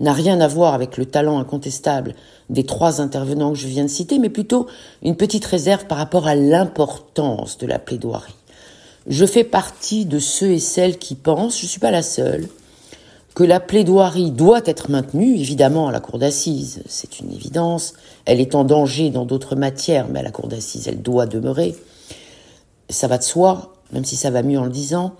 n'a 0.01 0.13
rien 0.13 0.41
à 0.41 0.49
voir 0.49 0.75
avec 0.75 0.97
le 0.97 1.07
talent 1.07 1.39
incontestable 1.39 2.15
des 2.51 2.65
trois 2.65 3.01
intervenants 3.01 3.53
que 3.53 3.59
je 3.59 3.67
viens 3.67 3.85
de 3.85 3.91
citer, 3.91 4.19
mais 4.19 4.29
plutôt 4.29 4.67
une 5.03 5.17
petite 5.17 5.45
réserve 5.45 5.87
par 5.87 5.99
rapport 5.99 6.27
à 6.27 6.35
l'importance 6.35 7.59
de 7.59 7.67
la 7.67 7.79
plaidoirie. 7.79 8.35
Je 9.09 9.25
fais 9.25 9.45
partie 9.45 10.05
de 10.05 10.19
ceux 10.19 10.51
et 10.51 10.59
celles 10.59 10.99
qui 10.99 11.15
pensent, 11.15 11.59
je 11.59 11.65
ne 11.65 11.69
suis 11.69 11.81
pas 11.81 11.91
la 11.91 12.03
seule, 12.03 12.49
que 13.35 13.45
la 13.45 13.61
plaidoirie 13.61 14.31
doit 14.31 14.63
être 14.65 14.91
maintenue, 14.91 15.39
évidemment, 15.39 15.89
à 15.89 15.93
la 15.93 16.01
cour 16.01 16.19
d'assises, 16.19 16.83
c'est 16.87 17.21
une 17.21 17.33
évidence. 17.33 17.93
Elle 18.25 18.41
est 18.41 18.55
en 18.55 18.65
danger 18.65 19.11
dans 19.11 19.27
d'autres 19.27 19.57
matières, 19.57 20.09
mais 20.09 20.21
à 20.21 20.23
la 20.23 20.31
cour 20.31 20.49
d'assises, 20.49 20.89
elle 20.89 21.03
doit 21.03 21.27
demeurer. 21.27 21.77
Ça 22.89 23.09
va 23.09 23.19
de 23.19 23.23
soi, 23.23 23.75
même 23.93 24.07
si 24.07 24.17
ça 24.17 24.31
va 24.31 24.43
mieux 24.43 24.59
en 24.59 24.65
le 24.65 24.71
disant. 24.71 25.13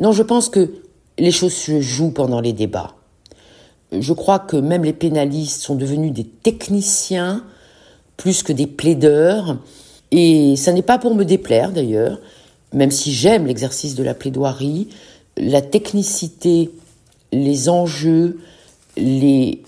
Non, 0.00 0.10
je 0.10 0.24
pense 0.24 0.48
que 0.48 0.72
les 1.16 1.30
choses 1.30 1.52
se 1.52 1.80
jouent 1.80 2.10
pendant 2.10 2.40
les 2.40 2.52
débats 2.52 2.94
je 3.98 4.12
crois 4.12 4.38
que 4.38 4.56
même 4.56 4.84
les 4.84 4.92
pénalistes 4.92 5.62
sont 5.62 5.74
devenus 5.74 6.12
des 6.12 6.24
techniciens 6.24 7.44
plus 8.16 8.42
que 8.42 8.52
des 8.52 8.66
plaideurs. 8.66 9.58
Et 10.10 10.56
ça 10.56 10.72
n'est 10.72 10.82
pas 10.82 10.98
pour 10.98 11.14
me 11.14 11.24
déplaire 11.24 11.72
d'ailleurs. 11.72 12.20
même 12.72 12.90
si 12.90 13.12
j'aime 13.12 13.46
l'exercice 13.46 13.96
de 13.96 14.04
la 14.04 14.14
plaidoirie, 14.14 14.88
la 15.36 15.60
technicité, 15.60 16.70
les 17.32 17.68
enjeux, 17.68 18.38
les 18.96 19.62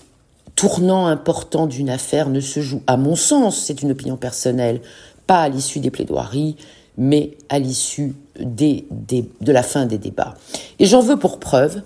tournants 0.55 1.07
importants 1.07 1.67
d'une 1.67 1.89
affaire 1.89 2.29
ne 2.29 2.39
se 2.39 2.61
jouent, 2.61 2.83
à 2.87 2.95
mon 2.95 3.15
sens, 3.15 3.57
c'est 3.57 3.81
une 3.81 3.91
opinion 3.91 4.15
personnelle, 4.15 4.79
pas 5.27 5.41
à 5.41 5.49
l'issue 5.49 5.79
des 5.79 5.91
plaidoiries, 5.91 6.55
mais 6.97 7.31
à 7.49 7.59
l'issue 7.59 8.13
de 8.39 9.51
la 9.51 9.63
fin 9.63 9.85
des 9.85 9.97
débats. 9.97 10.35
Et 10.79 10.85
j'en 10.85 11.01
veux 11.01 11.17
pour 11.17 11.39
preuve 11.39 11.81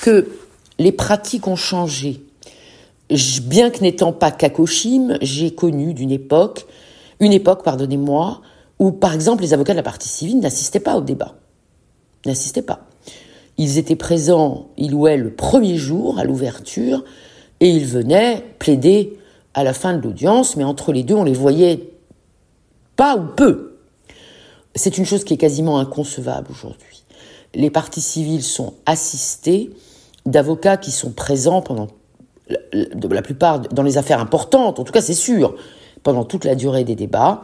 que 0.00 0.26
les 0.78 0.92
pratiques 0.92 1.46
ont 1.46 1.56
changé. 1.56 2.22
Bien 3.42 3.70
que 3.70 3.80
n'étant 3.80 4.12
pas 4.12 4.30
Kakoshim, 4.30 5.18
j'ai 5.20 5.54
connu 5.54 5.94
d'une 5.94 6.10
époque, 6.10 6.66
une 7.20 7.32
époque, 7.32 7.62
pardonnez-moi, 7.62 8.40
où 8.78 8.92
par 8.92 9.14
exemple 9.14 9.42
les 9.42 9.52
avocats 9.52 9.72
de 9.72 9.78
la 9.78 9.82
partie 9.82 10.08
civile 10.08 10.40
n'assistaient 10.40 10.80
pas 10.80 10.96
au 10.96 11.00
débat. 11.00 11.34
N'assistaient 12.26 12.62
pas. 12.62 12.86
Ils 13.56 13.78
étaient 13.78 13.96
présents, 13.96 14.68
il 14.76 14.94
ou 14.94 15.06
elle, 15.06 15.20
le 15.20 15.34
premier 15.34 15.76
jour 15.76 16.18
à 16.18 16.24
l'ouverture, 16.24 17.04
et 17.60 17.68
ils 17.68 17.86
venaient 17.86 18.44
plaider 18.58 19.18
à 19.52 19.62
la 19.62 19.72
fin 19.72 19.94
de 19.94 20.02
l'audience, 20.02 20.56
mais 20.56 20.64
entre 20.64 20.92
les 20.92 21.04
deux, 21.04 21.14
on 21.14 21.24
les 21.24 21.34
voyait 21.34 21.90
pas 22.96 23.16
ou 23.16 23.26
peu. 23.36 23.78
C'est 24.74 24.98
une 24.98 25.06
chose 25.06 25.22
qui 25.22 25.34
est 25.34 25.38
quasiment 25.38 25.78
inconcevable 25.78 26.48
aujourd'hui. 26.50 27.04
Les 27.54 27.70
parties 27.70 28.00
civiles 28.00 28.42
sont 28.42 28.74
assistées 28.86 29.70
d'avocats 30.26 30.76
qui 30.76 30.90
sont 30.90 31.12
présents 31.12 31.62
pendant 31.62 31.88
la 32.72 33.22
plupart 33.22 33.60
dans 33.60 33.82
les 33.82 33.98
affaires 33.98 34.20
importantes, 34.20 34.78
en 34.78 34.84
tout 34.84 34.92
cas 34.92 35.00
c'est 35.00 35.14
sûr, 35.14 35.56
pendant 36.02 36.24
toute 36.24 36.44
la 36.44 36.54
durée 36.54 36.84
des 36.84 36.94
débats, 36.94 37.42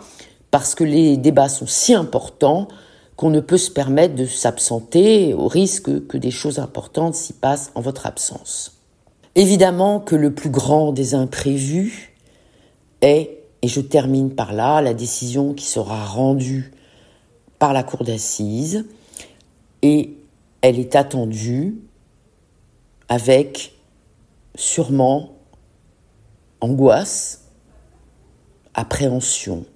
parce 0.50 0.74
que 0.74 0.84
les 0.84 1.16
débats 1.16 1.48
sont 1.48 1.66
si 1.66 1.94
importants 1.94 2.68
qu'on 3.16 3.30
ne 3.30 3.40
peut 3.40 3.58
se 3.58 3.70
permettre 3.70 4.14
de 4.14 4.26
s'absenter 4.26 5.34
au 5.34 5.46
risque 5.46 6.06
que 6.06 6.16
des 6.16 6.30
choses 6.30 6.58
importantes 6.58 7.14
s'y 7.14 7.32
passent 7.32 7.70
en 7.74 7.80
votre 7.80 8.06
absence. 8.06 8.78
Évidemment 9.34 10.00
que 10.00 10.16
le 10.16 10.34
plus 10.34 10.50
grand 10.50 10.92
des 10.92 11.14
imprévus 11.14 12.14
est, 13.02 13.38
et 13.62 13.68
je 13.68 13.80
termine 13.80 14.34
par 14.34 14.52
là, 14.52 14.80
la 14.80 14.94
décision 14.94 15.54
qui 15.54 15.66
sera 15.66 16.04
rendue 16.04 16.72
par 17.58 17.72
la 17.72 17.82
Cour 17.82 18.04
d'assises, 18.04 18.86
et 19.82 20.16
elle 20.62 20.78
est 20.78 20.96
attendue 20.96 21.76
avec 23.10 23.74
sûrement 24.54 25.34
angoisse, 26.60 27.48
appréhension, 28.72 29.66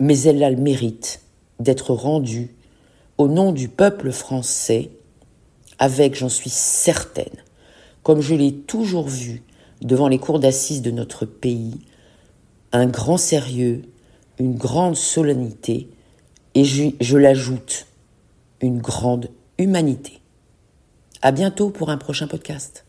mais 0.00 0.18
elle 0.22 0.42
a 0.42 0.50
le 0.50 0.56
mérite 0.56 1.20
d'être 1.60 1.92
rendue 1.92 2.54
au 3.18 3.28
nom 3.28 3.52
du 3.52 3.68
peuple 3.68 4.12
français 4.12 4.90
avec, 5.78 6.14
j'en 6.14 6.30
suis 6.30 6.50
certaine, 6.50 7.42
comme 8.02 8.22
je 8.22 8.34
l'ai 8.34 8.54
toujours 8.54 9.06
vu 9.06 9.42
devant 9.82 10.08
les 10.08 10.18
cours 10.18 10.40
d'assises 10.40 10.80
de 10.80 10.90
notre 10.90 11.26
pays, 11.26 11.80
un 12.72 12.86
grand 12.86 13.18
sérieux, 13.18 13.82
une 14.38 14.54
grande 14.54 14.96
solennité, 14.96 15.90
et 16.54 16.64
je, 16.64 16.84
je 16.98 17.18
l'ajoute, 17.18 17.86
une 18.62 18.78
grande 18.78 19.28
humanité. 19.58 20.20
À 21.24 21.32
bientôt 21.32 21.70
pour 21.70 21.88
un 21.88 21.96
prochain 21.96 22.26
podcast. 22.26 22.84